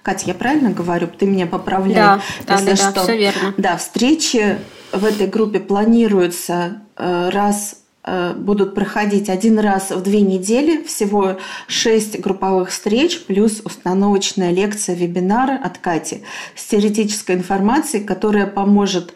Катя, 0.02 0.26
я 0.28 0.34
правильно 0.34 0.70
говорю? 0.70 1.08
Ты 1.08 1.26
меня 1.26 1.46
поправляй. 1.46 1.96
Да, 1.96 2.20
да, 2.46 2.60
да, 2.60 2.76
что. 2.76 2.92
да, 2.92 3.02
все 3.02 3.18
верно. 3.18 3.54
Да, 3.56 3.76
встречи 3.76 4.58
в 4.92 5.04
этой 5.04 5.26
группе 5.26 5.58
планируются 5.58 6.80
э, 6.96 7.28
раз 7.30 7.79
будут 8.04 8.74
проходить 8.74 9.28
один 9.28 9.58
раз 9.58 9.90
в 9.90 10.02
две 10.02 10.22
недели, 10.22 10.82
всего 10.84 11.38
шесть 11.66 12.18
групповых 12.20 12.70
встреч, 12.70 13.24
плюс 13.26 13.60
установочная 13.64 14.52
лекция, 14.52 14.96
вебинары 14.96 15.54
от 15.54 15.78
Кати 15.78 16.22
с 16.54 16.64
теоретической 16.64 17.36
информацией, 17.36 18.04
которая 18.04 18.46
поможет, 18.46 19.12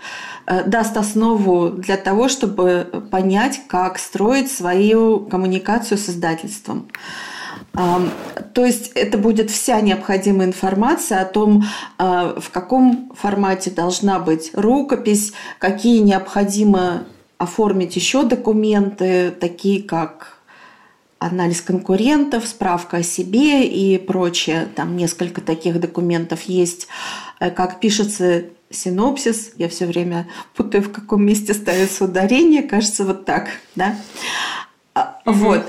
э, 0.47 0.64
даст 0.64 0.97
основу 0.97 1.70
для 1.70 1.97
того, 1.97 2.29
чтобы 2.29 3.05
понять, 3.11 3.62
как 3.68 3.99
строить 3.99 4.51
свою 4.51 5.20
коммуникацию 5.20 5.97
с 5.97 6.11
издательством. 6.11 6.88
То 7.73 8.64
есть 8.64 8.92
это 8.94 9.18
будет 9.18 9.51
вся 9.51 9.81
необходимая 9.81 10.47
информация 10.47 11.20
о 11.20 11.25
том, 11.25 11.64
а, 11.99 12.38
в 12.38 12.51
каком 12.51 13.12
формате 13.16 13.70
должна 13.70 14.20
быть 14.20 14.53
рукопись, 14.55 15.33
какие 15.59 15.99
необходимо 15.99 17.03
оформить 17.38 17.97
еще 17.97 18.25
документы, 18.25 19.31
такие 19.31 19.83
как 19.83 20.38
анализ 21.18 21.62
конкурентов, 21.62 22.47
справка 22.47 22.99
о 22.99 23.03
себе 23.03 23.66
и 23.66 23.99
прочее. 23.99 24.68
Там 24.75 24.97
несколько 24.97 25.40
таких 25.40 25.81
документов 25.81 26.42
есть. 26.42 26.87
Э, 27.40 27.51
как 27.51 27.81
пишется 27.81 28.44
синопсис, 28.70 29.53
я 29.57 29.68
все 29.68 29.87
время 29.87 30.29
путаю, 30.55 30.83
в 30.83 30.92
каком 30.92 31.25
месте 31.25 31.55
ставится 31.55 32.05
ударение, 32.05 32.62
кажется, 32.62 33.05
вот 33.05 33.25
так, 33.25 33.49
да. 33.75 33.97
Угу. 35.27 35.35
Вот. 35.35 35.66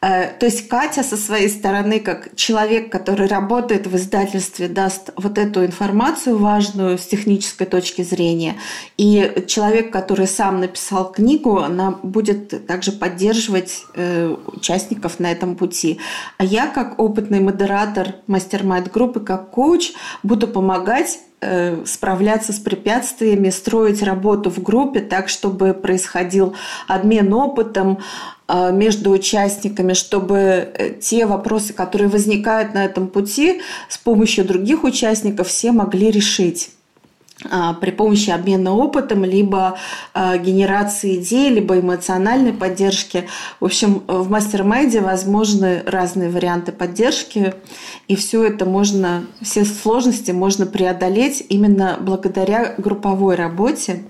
Э, 0.00 0.28
то 0.38 0.46
есть 0.46 0.68
Катя 0.68 1.02
со 1.02 1.16
своей 1.16 1.48
стороны, 1.48 1.98
как 2.00 2.34
человек, 2.36 2.90
который 2.90 3.26
работает 3.26 3.86
в 3.86 3.96
издательстве, 3.96 4.68
даст 4.68 5.10
вот 5.16 5.38
эту 5.38 5.64
информацию 5.64 6.38
важную 6.38 6.98
с 6.98 7.06
технической 7.06 7.66
точки 7.66 8.02
зрения. 8.02 8.56
И 8.96 9.44
человек, 9.46 9.92
который 9.92 10.26
сам 10.26 10.60
написал 10.60 11.10
книгу, 11.10 11.58
она 11.58 11.98
будет 12.02 12.66
также 12.66 12.92
поддерживать 12.92 13.84
э, 13.94 14.34
участников 14.46 15.18
на 15.18 15.32
этом 15.32 15.56
пути. 15.56 15.98
А 16.36 16.44
я, 16.44 16.68
как 16.68 16.98
опытный 17.00 17.40
модератор 17.40 18.14
мастер-майнд 18.26 18.92
группы, 18.92 19.20
как 19.20 19.50
коуч, 19.50 19.92
буду 20.22 20.46
помогать 20.46 21.18
э, 21.40 21.84
справляться 21.86 22.52
с 22.52 22.60
препятствиями, 22.60 23.50
строить 23.50 24.02
работу 24.02 24.48
в 24.50 24.62
группе 24.62 25.00
так, 25.00 25.28
чтобы 25.28 25.74
происходил 25.74 26.54
обмен 26.86 27.32
опытом, 27.32 27.98
между 28.72 29.10
участниками, 29.10 29.87
чтобы 29.94 30.36
э, 30.36 30.94
те 31.00 31.26
вопросы, 31.26 31.72
которые 31.72 32.08
возникают 32.08 32.74
на 32.74 32.84
этом 32.84 33.08
пути, 33.08 33.60
с 33.88 33.98
помощью 33.98 34.44
других 34.44 34.84
участников 34.84 35.48
все 35.48 35.72
могли 35.72 36.10
решить 36.10 36.70
а, 37.50 37.74
при 37.74 37.92
помощи 37.92 38.30
обмена 38.30 38.74
опытом, 38.74 39.24
либо 39.24 39.78
а, 40.12 40.36
генерации 40.38 41.16
идей, 41.16 41.50
либо 41.50 41.78
эмоциональной 41.78 42.52
поддержки. 42.52 43.28
В 43.60 43.66
общем, 43.66 44.02
в 44.08 44.28
мастер-майде 44.28 45.00
возможны 45.00 45.82
разные 45.86 46.30
варианты 46.30 46.72
поддержки, 46.72 47.54
и 48.08 48.16
все 48.16 48.42
это 48.44 48.64
можно, 48.64 49.24
все 49.40 49.64
сложности 49.64 50.32
можно 50.32 50.66
преодолеть 50.66 51.44
именно 51.48 51.96
благодаря 52.00 52.74
групповой 52.76 53.36
работе. 53.36 54.02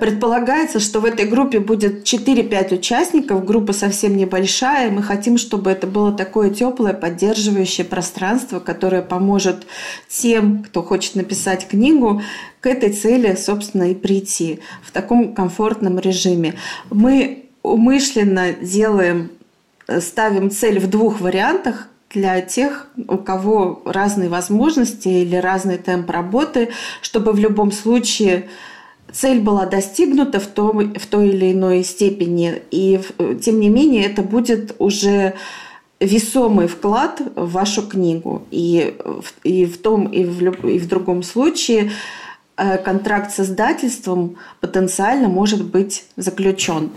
Предполагается, 0.00 0.80
что 0.80 0.98
в 0.98 1.04
этой 1.04 1.26
группе 1.26 1.60
будет 1.60 2.02
4-5 2.02 2.74
участников, 2.74 3.44
группа 3.44 3.72
совсем 3.72 4.16
небольшая. 4.16 4.90
Мы 4.90 5.00
хотим, 5.00 5.38
чтобы 5.38 5.70
это 5.70 5.86
было 5.86 6.10
такое 6.10 6.50
теплое, 6.50 6.92
поддерживающее 6.92 7.86
пространство, 7.86 8.58
которое 8.58 9.02
поможет 9.02 9.64
тем, 10.08 10.64
кто 10.64 10.82
хочет 10.82 11.14
написать 11.14 11.68
книгу, 11.68 12.20
к 12.60 12.66
этой 12.66 12.90
цели, 12.90 13.36
собственно, 13.36 13.92
и 13.92 13.94
прийти 13.94 14.58
в 14.82 14.90
таком 14.90 15.34
комфортном 15.34 16.00
режиме. 16.00 16.54
Мы 16.90 17.44
умышленно 17.62 18.54
делаем, 18.54 19.30
ставим 20.00 20.50
цель 20.50 20.80
в 20.80 20.90
двух 20.90 21.20
вариантах 21.20 21.86
для 22.10 22.40
тех, 22.40 22.88
у 23.06 23.18
кого 23.18 23.82
разные 23.84 24.28
возможности 24.28 25.06
или 25.06 25.36
разный 25.36 25.78
темп 25.78 26.10
работы, 26.10 26.70
чтобы 27.02 27.30
в 27.30 27.38
любом 27.38 27.70
случае 27.70 28.48
цель 29.16 29.40
была 29.40 29.66
достигнута 29.66 30.40
в, 30.40 30.46
том, 30.46 30.94
в 30.94 31.06
той 31.06 31.28
или 31.30 31.52
иной 31.52 31.84
степени, 31.84 32.62
и 32.70 33.00
тем 33.42 33.60
не 33.60 33.68
менее 33.68 34.04
это 34.04 34.22
будет 34.22 34.76
уже 34.78 35.34
весомый 36.00 36.68
вклад 36.68 37.22
в 37.34 37.52
вашу 37.52 37.82
книгу. 37.86 38.46
И, 38.50 38.94
и 39.42 39.64
в 39.64 39.78
том, 39.78 40.06
и 40.06 40.24
в, 40.24 40.66
и 40.66 40.78
в 40.78 40.88
другом 40.88 41.22
случае 41.22 41.92
э, 42.56 42.76
контракт 42.76 43.32
с 43.32 43.40
издательством 43.40 44.36
потенциально 44.60 45.28
может 45.28 45.64
быть 45.64 46.04
заключен. 46.16 46.90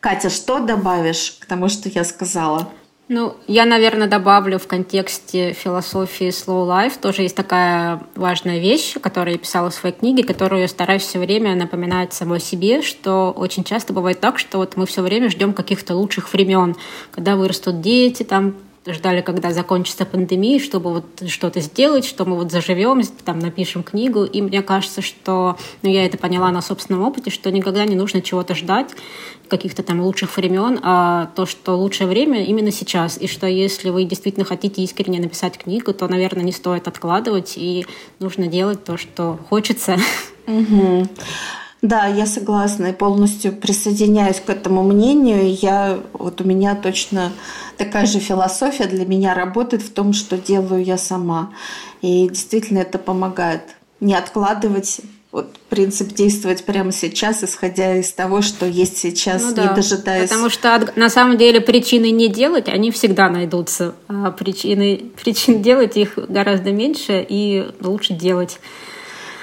Катя, 0.00 0.30
что 0.30 0.60
добавишь 0.60 1.36
к 1.38 1.44
тому, 1.44 1.68
что 1.68 1.90
я 1.90 2.04
сказала? 2.04 2.70
Ну, 3.08 3.36
я, 3.46 3.64
наверное, 3.64 4.06
добавлю 4.06 4.58
в 4.58 4.66
контексте 4.66 5.54
философии 5.54 6.28
Slow 6.28 6.68
Life 6.68 7.00
тоже 7.00 7.22
есть 7.22 7.34
такая 7.34 8.02
важная 8.14 8.58
вещь, 8.58 8.96
которую 9.00 9.32
я 9.32 9.38
писала 9.38 9.70
в 9.70 9.74
своей 9.74 9.94
книге, 9.94 10.24
которую 10.24 10.60
я 10.60 10.68
стараюсь 10.68 11.02
все 11.02 11.18
время 11.18 11.54
напоминать 11.54 12.12
самой 12.12 12.38
себе, 12.38 12.82
что 12.82 13.32
очень 13.34 13.64
часто 13.64 13.94
бывает 13.94 14.20
так, 14.20 14.38
что 14.38 14.58
вот 14.58 14.76
мы 14.76 14.84
все 14.84 15.00
время 15.00 15.30
ждем 15.30 15.54
каких-то 15.54 15.94
лучших 15.94 16.30
времен, 16.34 16.76
когда 17.10 17.36
вырастут 17.36 17.80
дети, 17.80 18.24
там 18.24 18.56
ждали, 18.94 19.20
когда 19.20 19.52
закончится 19.52 20.04
пандемия, 20.04 20.58
чтобы 20.58 20.92
вот 20.92 21.28
что-то 21.28 21.60
сделать, 21.60 22.04
что 22.04 22.24
мы 22.24 22.36
вот 22.36 22.50
заживем, 22.52 23.02
там 23.24 23.38
напишем 23.38 23.82
книгу. 23.82 24.24
И 24.24 24.40
мне 24.42 24.62
кажется, 24.62 25.02
что, 25.02 25.56
ну, 25.82 25.90
я 25.90 26.04
это 26.04 26.18
поняла 26.18 26.50
на 26.50 26.62
собственном 26.62 27.02
опыте, 27.02 27.30
что 27.30 27.50
никогда 27.50 27.84
не 27.84 27.96
нужно 27.96 28.22
чего-то 28.22 28.54
ждать, 28.54 28.90
каких-то 29.48 29.82
там 29.82 30.00
лучших 30.00 30.36
времен, 30.36 30.78
а 30.82 31.30
то, 31.34 31.46
что 31.46 31.76
лучшее 31.76 32.06
время 32.06 32.44
именно 32.44 32.70
сейчас. 32.70 33.18
И 33.20 33.26
что 33.26 33.46
если 33.46 33.90
вы 33.90 34.04
действительно 34.04 34.44
хотите 34.44 34.82
искренне 34.82 35.20
написать 35.20 35.58
книгу, 35.58 35.92
то, 35.92 36.06
наверное, 36.08 36.44
не 36.44 36.52
стоит 36.52 36.86
откладывать, 36.86 37.54
и 37.56 37.86
нужно 38.18 38.46
делать 38.46 38.84
то, 38.84 38.96
что 38.96 39.38
хочется. 39.48 39.96
Угу. 40.46 41.06
Да, 41.80 42.06
я 42.06 42.26
согласна 42.26 42.86
и 42.86 42.92
полностью 42.92 43.52
присоединяюсь 43.52 44.40
к 44.40 44.50
этому 44.50 44.82
мнению. 44.82 45.54
Я, 45.54 46.00
вот 46.12 46.40
у 46.40 46.44
меня 46.44 46.74
точно 46.74 47.32
такая 47.76 48.06
же 48.06 48.18
философия 48.18 48.86
для 48.86 49.06
меня 49.06 49.34
работает 49.34 49.82
в 49.82 49.92
том, 49.92 50.12
что 50.12 50.36
делаю 50.36 50.84
я 50.84 50.98
сама. 50.98 51.52
И 52.02 52.28
действительно 52.28 52.78
это 52.78 52.98
помогает 52.98 53.62
не 54.00 54.14
откладывать 54.14 55.00
вот 55.30 55.56
принцип 55.68 56.08
действовать 56.14 56.64
прямо 56.64 56.90
сейчас, 56.90 57.44
исходя 57.44 57.96
из 57.96 58.12
того, 58.12 58.40
что 58.40 58.66
есть 58.66 58.96
сейчас, 58.96 59.42
ну, 59.44 59.54
да, 59.54 59.68
не 59.68 59.74
дожидаясь. 59.74 60.30
Потому 60.30 60.48
что 60.48 60.92
на 60.96 61.10
самом 61.10 61.36
деле 61.36 61.60
причины 61.60 62.10
не 62.10 62.28
делать, 62.28 62.68
они 62.68 62.90
всегда 62.90 63.28
найдутся. 63.28 63.94
А 64.08 64.30
причины, 64.30 65.02
причин 65.22 65.62
делать 65.62 65.96
их 65.96 66.14
гораздо 66.16 66.72
меньше 66.72 67.24
и 67.28 67.66
лучше 67.80 68.14
делать. 68.14 68.58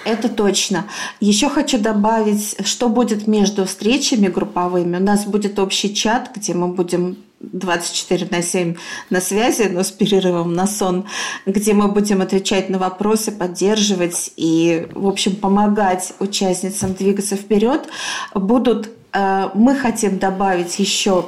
Это 0.05 0.29
точно. 0.29 0.85
Еще 1.19 1.49
хочу 1.49 1.79
добавить, 1.79 2.55
что 2.63 2.89
будет 2.89 3.25
между 3.27 3.65
встречами 3.65 4.27
групповыми. 4.27 4.97
У 4.97 5.03
нас 5.03 5.25
будет 5.25 5.57
общий 5.57 5.93
чат, 5.95 6.29
где 6.35 6.53
мы 6.53 6.67
будем 6.67 7.17
24 7.39 8.27
на 8.29 8.43
7 8.43 8.75
на 9.09 9.19
связи, 9.19 9.63
но 9.63 9.83
с 9.83 9.91
перерывом 9.91 10.53
на 10.53 10.67
сон, 10.67 11.05
где 11.47 11.73
мы 11.73 11.87
будем 11.87 12.21
отвечать 12.21 12.69
на 12.69 12.77
вопросы, 12.77 13.31
поддерживать 13.31 14.31
и, 14.37 14.87
в 14.93 15.07
общем, 15.07 15.35
помогать 15.35 16.13
участницам 16.19 16.93
двигаться 16.93 17.35
вперед. 17.35 17.87
Будут, 18.33 18.89
э, 19.11 19.49
мы 19.55 19.75
хотим 19.75 20.19
добавить 20.19 20.77
еще 20.77 21.25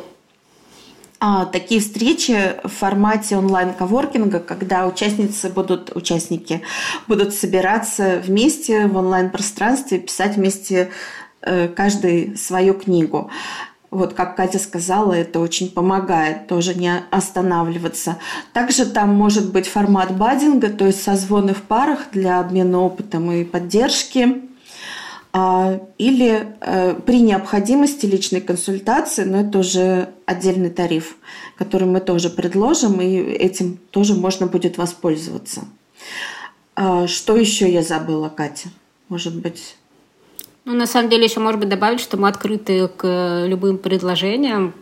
такие 1.20 1.82
встречи 1.82 2.56
в 2.64 2.70
формате 2.70 3.38
онлайн-коворкинга, 3.38 4.40
когда 4.40 4.86
участницы 4.88 5.50
будут, 5.50 5.96
участники 5.96 6.62
будут 7.08 7.34
собираться 7.34 8.22
вместе 8.24 8.86
в 8.88 8.98
онлайн-пространстве, 8.98 10.00
писать 10.00 10.36
вместе 10.36 10.92
э, 11.42 11.68
каждый 11.70 12.38
свою 12.38 12.76
книгу. 12.76 13.32
Вот, 13.90 14.14
как 14.14 14.36
Катя 14.36 14.60
сказала, 14.60 15.14
это 15.14 15.40
очень 15.40 15.72
помогает 15.72 16.48
тоже 16.48 16.76
не 16.76 16.92
останавливаться. 17.10 18.18
Также 18.54 18.86
там 18.86 19.10
может 19.10 19.52
быть 19.52 19.68
формат 19.68 20.16
баддинга, 20.16 20.70
то 20.70 20.86
есть 20.86 21.02
созвоны 21.02 21.54
в 21.54 21.62
парах 21.64 22.08
для 22.12 22.40
обмена 22.40 22.80
опытом 22.80 23.32
и 23.32 23.44
поддержки. 23.44 24.47
А, 25.40 25.80
или 26.00 26.48
э, 26.62 26.96
при 27.06 27.22
необходимости 27.22 28.08
личной 28.08 28.42
консультации, 28.42 29.24
но 29.24 29.42
это 29.42 29.60
уже 29.60 30.10
отдельный 30.26 30.72
тариф, 30.72 31.16
который 31.58 31.88
мы 31.88 32.00
тоже 32.00 32.32
предложим, 32.32 33.00
и 33.02 33.18
этим 33.18 33.78
тоже 33.92 34.16
можно 34.16 34.48
будет 34.48 34.80
воспользоваться. 34.80 35.66
А, 36.76 37.06
что 37.06 37.38
еще 37.38 37.72
я 37.72 37.84
забыла, 37.84 38.30
Катя? 38.30 38.70
Может 39.10 39.40
быть, 39.40 39.76
ну, 40.66 40.74
на 40.74 40.88
самом 40.88 41.10
деле, 41.10 41.26
еще, 41.26 41.40
может 41.40 41.60
быть, 41.60 41.70
добавить, 41.70 42.00
что 42.00 42.18
мы 42.18 42.28
открыты 42.28 42.88
к 42.88 43.46
любым 43.46 43.78
предложениям. 43.78 44.74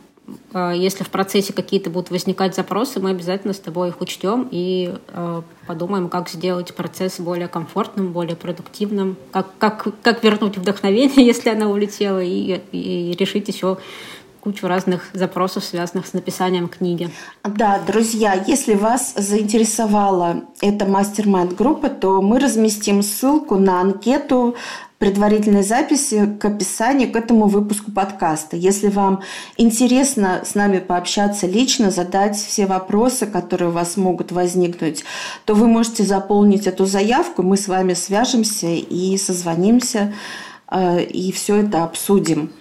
А, 0.54 0.74
если 0.74 1.04
в 1.04 1.10
процессе 1.10 1.54
какие-то 1.54 1.90
будут 1.90 2.10
возникать 2.10 2.56
запросы, 2.56 3.00
мы 3.00 3.12
обязательно 3.12 3.54
с 3.54 3.60
тобой 3.60 3.90
их 3.90 4.02
учтем 4.02 4.48
и 4.52 4.96
э, 5.10 5.42
подумаем, 5.68 6.10
как 6.10 6.30
сделать 6.30 6.74
процесс 6.74 7.20
более 7.20 7.48
комфортным, 7.48 8.12
более 8.12 8.36
продуктивным, 8.36 9.18
как, 9.32 9.58
как, 9.58 9.88
как 10.02 10.24
вернуть 10.24 10.58
вдохновение, 10.58 11.26
если 11.26 11.50
оно 11.50 11.72
улетело, 11.72 12.24
и, 12.24 12.62
и 12.72 13.16
решить 13.18 13.48
еще 13.48 13.78
кучу 14.46 14.68
разных 14.68 15.10
запросов, 15.14 15.64
связанных 15.64 16.06
с 16.06 16.14
написанием 16.14 16.68
книги. 16.68 17.10
Да, 17.44 17.80
друзья, 17.80 18.44
если 18.46 18.76
вас 18.76 19.16
заинтересовала 19.18 20.44
эта 20.62 20.86
мастер-майнд-группа, 20.86 21.90
то 21.90 22.22
мы 22.22 22.40
разместим 22.40 23.02
ссылку 23.02 23.56
на 23.58 23.82
анкету 23.82 24.56
предварительной 25.00 25.64
записи 25.64 26.38
к 26.40 26.46
описанию 26.46 27.12
к 27.12 27.16
этому 27.16 27.48
выпуску 27.48 27.92
подкаста. 27.92 28.56
Если 28.56 28.90
вам 28.90 29.24
интересно 29.58 30.44
с 30.46 30.54
нами 30.54 30.78
пообщаться 30.78 31.48
лично, 31.48 31.90
задать 31.90 32.38
все 32.38 32.68
вопросы, 32.68 33.26
которые 33.26 33.70
у 33.70 33.74
вас 33.74 33.98
могут 33.98 34.32
возникнуть, 34.32 35.04
то 35.46 35.56
вы 35.56 35.66
можете 35.66 36.04
заполнить 36.04 36.68
эту 36.68 36.86
заявку, 36.86 37.42
мы 37.42 37.58
с 37.58 37.68
вами 37.68 37.96
свяжемся 37.96 38.68
и 38.68 39.18
созвонимся, 39.18 40.14
э, 40.70 41.02
и 41.02 41.32
все 41.32 41.56
это 41.56 41.84
обсудим. 41.84 42.52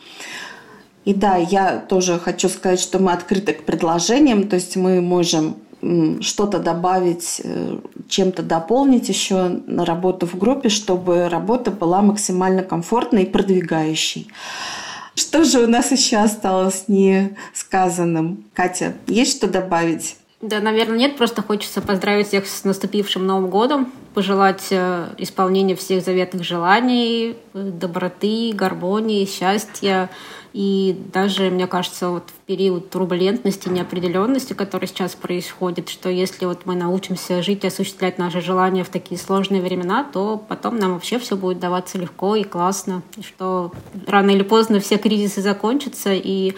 И 1.05 1.15
да, 1.15 1.37
я 1.37 1.79
тоже 1.79 2.19
хочу 2.19 2.49
сказать, 2.49 2.81
что 2.81 2.99
мы 2.99 3.13
открыты 3.13 3.53
к 3.53 3.65
предложениям, 3.65 4.49
то 4.49 4.57
есть 4.57 4.77
мы 4.77 5.01
можем 5.01 5.57
что-то 6.21 6.59
добавить, 6.61 7.43
э, 7.45 7.79
чем-то 8.09 8.43
дополнить 8.43 9.09
еще 9.09 9.49
на 9.67 9.85
работу 9.85 10.27
в 10.27 10.39
группе, 10.39 10.71
чтобы 10.71 11.29
работа 11.29 11.71
была 11.71 12.01
максимально 12.01 12.63
комфортной 12.63 13.25
и 13.25 13.31
продвигающей. 13.31 14.29
Что 15.15 15.45
же 15.45 15.61
у 15.61 15.67
нас 15.67 15.93
еще 15.93 16.17
осталось 16.17 16.85
не 16.89 17.37
сказанным? 17.53 18.45
Катя, 18.55 18.95
есть 19.07 19.37
что 19.37 19.47
добавить? 19.47 20.17
Да, 20.41 20.61
наверное, 20.61 20.99
нет. 20.99 21.17
Просто 21.17 21.43
хочется 21.43 21.81
поздравить 21.81 22.29
всех 22.29 22.47
с 22.47 22.65
наступившим 22.65 23.27
Новым 23.27 23.49
годом, 23.49 23.93
пожелать 24.15 24.67
э, 24.71 25.09
исполнения 25.19 25.77
всех 25.77 26.05
заветных 26.05 26.45
желаний, 26.45 27.37
э, 27.55 27.71
доброты, 27.73 28.53
гармонии, 28.53 29.27
счастья, 29.27 30.11
и 30.55 30.97
даже, 31.13 31.51
мне 31.51 31.67
кажется, 31.67 32.11
вот 32.11 32.31
в 32.31 32.47
период 32.47 32.89
турбулентности, 32.89 33.69
неопределенности, 33.69 34.53
который 34.53 34.87
сейчас 34.87 35.17
происходит, 35.17 35.89
что 35.89 36.09
если 36.09 36.47
вот 36.47 36.65
мы 36.65 36.77
научимся 36.77 37.43
жить 37.43 37.65
и 37.65 37.67
осуществлять 37.67 38.19
наши 38.19 38.41
желания 38.41 38.85
в 38.85 38.89
такие 38.89 39.21
сложные 39.21 39.61
времена, 39.61 40.05
то 40.05 40.41
потом 40.49 40.79
нам 40.79 40.93
вообще 40.93 41.19
все 41.19 41.37
будет 41.37 41.59
даваться 41.59 41.99
легко 41.99 42.37
и 42.37 42.45
классно. 42.45 43.03
И 43.17 43.23
что 43.23 43.73
рано 44.07 44.31
или 44.31 44.45
поздно 44.45 44.79
все 44.79 44.97
кризисы 44.97 45.43
закончатся, 45.43 46.15
и 46.15 46.55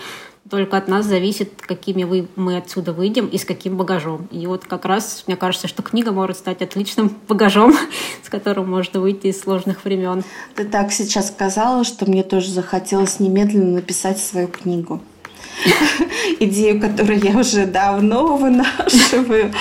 только 0.50 0.76
от 0.76 0.88
нас 0.88 1.06
зависит, 1.06 1.60
какими 1.60 2.04
вы, 2.04 2.28
мы 2.36 2.56
отсюда 2.56 2.92
выйдем 2.92 3.26
и 3.26 3.38
с 3.38 3.44
каким 3.44 3.76
багажом. 3.76 4.28
И 4.30 4.46
вот 4.46 4.64
как 4.64 4.84
раз 4.84 5.24
мне 5.26 5.36
кажется, 5.36 5.68
что 5.68 5.82
книга 5.82 6.12
может 6.12 6.38
стать 6.38 6.62
отличным 6.62 7.16
багажом, 7.28 7.74
с 8.22 8.28
которым 8.28 8.70
можно 8.70 9.00
выйти 9.00 9.28
из 9.28 9.40
сложных 9.40 9.84
времен. 9.84 10.22
Ты 10.54 10.64
так 10.64 10.92
сейчас 10.92 11.28
сказала, 11.28 11.84
что 11.84 12.06
мне 12.06 12.22
тоже 12.22 12.50
захотелось 12.50 13.20
немедленно 13.20 13.74
написать 13.74 14.18
свою 14.18 14.48
книгу 14.48 15.00
идею, 16.40 16.80
которую 16.80 17.18
я 17.18 17.38
уже 17.38 17.66
давно 17.66 18.36
вынашиваю. 18.36 19.52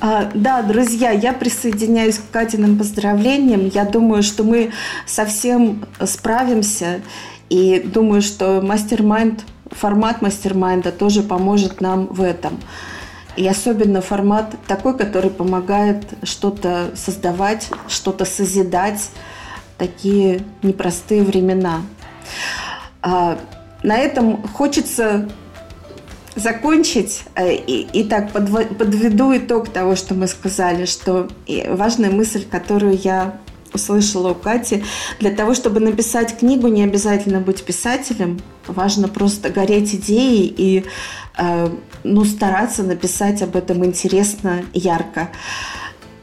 А, 0.00 0.30
да, 0.34 0.62
друзья, 0.62 1.10
я 1.10 1.32
присоединяюсь 1.32 2.18
к 2.18 2.30
Катиным 2.30 2.78
поздравлениям. 2.78 3.68
Я 3.68 3.84
думаю, 3.84 4.22
что 4.22 4.44
мы 4.44 4.72
совсем 5.06 5.84
справимся. 6.04 7.00
И 7.48 7.80
думаю, 7.80 8.22
что 8.22 8.62
мастер-майнд 8.62 9.44
формат 9.72 10.22
мастер-майнда 10.22 10.92
тоже 10.92 11.22
поможет 11.22 11.80
нам 11.80 12.06
в 12.06 12.22
этом. 12.22 12.58
И 13.36 13.48
особенно 13.48 14.02
формат 14.02 14.54
такой, 14.66 14.96
который 14.96 15.30
помогает 15.30 16.04
что-то 16.22 16.90
создавать, 16.94 17.70
что-то 17.88 18.24
созидать 18.24 19.10
такие 19.78 20.44
непростые 20.62 21.22
времена. 21.22 21.82
А, 23.00 23.38
на 23.82 23.98
этом 23.98 24.46
хочется 24.48 25.28
закончить 26.34 27.24
э, 27.34 27.54
и, 27.54 27.88
и 27.92 28.04
так 28.04 28.32
подведу 28.32 29.36
итог 29.36 29.68
того, 29.68 29.96
что 29.96 30.14
мы 30.14 30.26
сказали, 30.28 30.84
что 30.86 31.28
важная 31.68 32.10
мысль, 32.10 32.44
которую 32.48 32.96
я 32.96 33.38
услышала 33.74 34.30
у 34.30 34.34
Кати, 34.34 34.84
для 35.20 35.30
того, 35.30 35.54
чтобы 35.54 35.80
написать 35.80 36.38
книгу, 36.38 36.68
не 36.68 36.84
обязательно 36.84 37.40
быть 37.40 37.64
писателем, 37.64 38.40
важно 38.66 39.08
просто 39.08 39.50
гореть 39.50 39.94
идеей 39.94 40.52
и 40.56 40.84
э, 41.38 41.68
ну, 42.04 42.24
стараться 42.24 42.82
написать 42.82 43.42
об 43.42 43.56
этом 43.56 43.84
интересно, 43.84 44.64
ярко. 44.72 45.30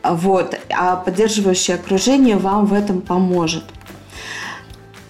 Вот. 0.03 0.57
А 0.69 0.95
поддерживающее 0.95 1.75
окружение 1.75 2.37
вам 2.37 2.65
в 2.65 2.73
этом 2.73 3.01
поможет. 3.01 3.63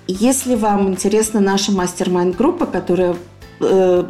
Если 0.08 0.56
вам 0.56 0.89
интересна 0.89 1.39
наша 1.39 1.71
мастер-майнд-группа, 1.71 2.65
которая 2.65 3.15
э, 3.60 4.06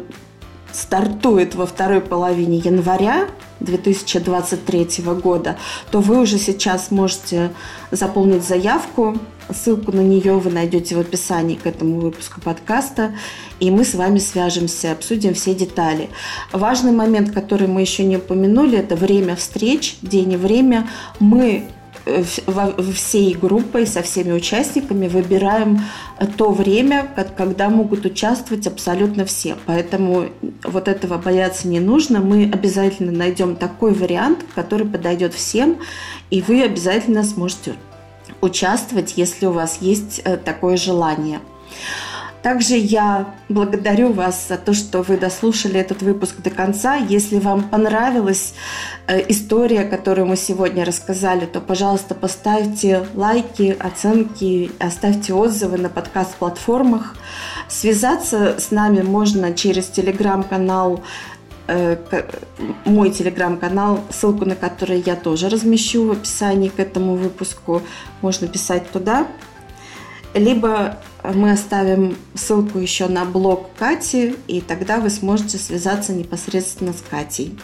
стартует 0.72 1.54
во 1.54 1.66
второй 1.66 2.00
половине 2.00 2.56
января, 2.58 3.28
2023 3.60 5.04
года, 5.22 5.56
то 5.90 6.00
вы 6.00 6.20
уже 6.20 6.38
сейчас 6.38 6.90
можете 6.90 7.52
заполнить 7.90 8.44
заявку. 8.44 9.18
Ссылку 9.52 9.90
на 9.90 10.00
нее 10.00 10.34
вы 10.34 10.50
найдете 10.50 10.94
в 10.94 11.00
описании 11.00 11.56
к 11.56 11.66
этому 11.66 11.98
выпуску 11.98 12.40
подкаста, 12.40 13.14
и 13.58 13.70
мы 13.72 13.84
с 13.84 13.94
вами 13.94 14.18
свяжемся, 14.18 14.92
обсудим 14.92 15.34
все 15.34 15.54
детали. 15.54 16.08
Важный 16.52 16.92
момент, 16.92 17.32
который 17.32 17.66
мы 17.66 17.80
еще 17.80 18.04
не 18.04 18.16
упомянули, 18.18 18.78
это 18.78 18.94
время 18.94 19.34
встреч, 19.34 19.96
день 20.02 20.32
и 20.32 20.36
время. 20.36 20.88
Мы 21.18 21.64
всей 22.94 23.34
группой, 23.34 23.86
со 23.86 24.02
всеми 24.02 24.32
участниками 24.32 25.08
выбираем 25.08 25.80
то 26.36 26.50
время, 26.50 27.08
когда 27.36 27.68
могут 27.68 28.04
участвовать 28.04 28.66
абсолютно 28.66 29.24
все. 29.24 29.56
Поэтому 29.66 30.26
вот 30.64 30.88
этого 30.88 31.18
бояться 31.18 31.68
не 31.68 31.80
нужно. 31.80 32.20
Мы 32.20 32.50
обязательно 32.52 33.12
найдем 33.12 33.56
такой 33.56 33.92
вариант, 33.92 34.44
который 34.54 34.86
подойдет 34.86 35.34
всем, 35.34 35.78
и 36.30 36.42
вы 36.42 36.62
обязательно 36.62 37.22
сможете 37.24 37.74
участвовать, 38.40 39.14
если 39.16 39.46
у 39.46 39.52
вас 39.52 39.78
есть 39.80 40.20
э, 40.24 40.36
такое 40.36 40.76
желание. 40.76 41.40
Также 42.42 42.76
я 42.76 43.34
благодарю 43.50 44.12
вас 44.12 44.48
за 44.48 44.56
то, 44.56 44.72
что 44.72 45.02
вы 45.02 45.18
дослушали 45.18 45.78
этот 45.78 46.00
выпуск 46.00 46.36
до 46.38 46.48
конца. 46.48 46.96
Если 46.96 47.38
вам 47.38 47.68
понравилась 47.68 48.54
э, 49.06 49.20
история, 49.28 49.84
которую 49.84 50.26
мы 50.26 50.36
сегодня 50.36 50.86
рассказали, 50.86 51.44
то, 51.44 51.60
пожалуйста, 51.60 52.14
поставьте 52.14 53.06
лайки, 53.14 53.76
оценки, 53.78 54.72
оставьте 54.78 55.34
отзывы 55.34 55.76
на 55.76 55.90
подкаст-платформах. 55.90 57.14
Связаться 57.68 58.58
с 58.58 58.70
нами 58.70 59.02
можно 59.02 59.52
через 59.52 59.86
телеграм-канал 59.88 61.02
э, 61.68 61.96
мой 62.86 63.10
телеграм-канал, 63.10 64.00
ссылку 64.08 64.46
на 64.46 64.56
который 64.56 65.02
я 65.04 65.14
тоже 65.14 65.50
размещу 65.50 66.06
в 66.08 66.12
описании 66.12 66.68
к 66.68 66.80
этому 66.80 67.16
выпуску. 67.16 67.82
Можно 68.22 68.48
писать 68.48 68.90
туда. 68.90 69.26
Либо 70.34 70.98
мы 71.24 71.52
оставим 71.52 72.16
ссылку 72.34 72.78
еще 72.78 73.08
на 73.08 73.24
блог 73.24 73.68
Кати, 73.78 74.36
и 74.46 74.60
тогда 74.60 74.98
вы 74.98 75.10
сможете 75.10 75.58
связаться 75.58 76.12
непосредственно 76.12 76.92
с 76.92 77.02
Катей. 77.08 77.58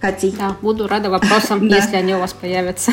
Катей. 0.00 0.34
Да, 0.38 0.56
буду 0.62 0.86
рада 0.86 1.10
вопросам, 1.10 1.66
если 1.68 1.96
они 1.96 2.14
у 2.14 2.18
вас 2.18 2.32
появятся. 2.32 2.92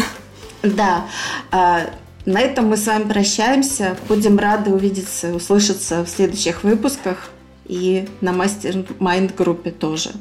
Да. 0.63 1.05
А, 1.51 1.89
на 2.25 2.39
этом 2.41 2.67
мы 2.67 2.77
с 2.77 2.85
вами 2.85 3.07
прощаемся. 3.07 3.97
Будем 4.07 4.38
рады 4.38 4.71
увидеться, 4.71 5.33
услышаться 5.33 6.03
в 6.03 6.09
следующих 6.09 6.63
выпусках 6.63 7.29
и 7.65 8.07
на 8.21 8.33
мастер-майнд 8.33 9.35
группе 9.35 9.71
тоже. 9.71 10.12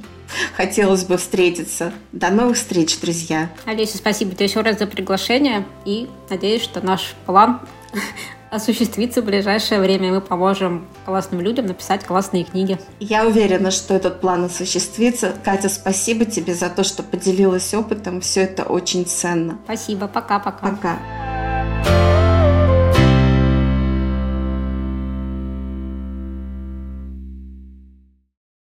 Хотелось 0.54 1.04
бы 1.04 1.16
встретиться. 1.16 1.92
До 2.12 2.30
новых 2.30 2.56
встреч, 2.56 2.98
друзья. 3.00 3.50
Олеся, 3.64 3.96
спасибо 3.96 4.34
тебе 4.34 4.46
еще 4.46 4.60
раз 4.60 4.78
за 4.78 4.86
приглашение. 4.86 5.66
И 5.84 6.08
надеюсь, 6.28 6.62
что 6.62 6.84
наш 6.84 7.14
план 7.24 7.60
осуществится 8.50 9.22
в 9.22 9.24
ближайшее 9.24 9.80
время. 9.80 10.12
Мы 10.12 10.20
поможем 10.20 10.86
классным 11.04 11.40
людям 11.40 11.66
написать 11.66 12.04
классные 12.04 12.44
книги. 12.44 12.78
Я 13.00 13.26
уверена, 13.26 13.70
что 13.70 13.94
этот 13.94 14.20
план 14.20 14.44
осуществится. 14.44 15.34
Катя, 15.44 15.68
спасибо 15.68 16.24
тебе 16.24 16.54
за 16.54 16.70
то, 16.70 16.84
что 16.84 17.02
поделилась 17.02 17.74
опытом. 17.74 18.20
Все 18.20 18.42
это 18.42 18.64
очень 18.64 19.06
ценно. 19.06 19.58
Спасибо. 19.64 20.08
Пока-пока. 20.08 20.68
Пока. 20.68 20.70
-пока. 20.70 20.98
Пока. 21.84 22.17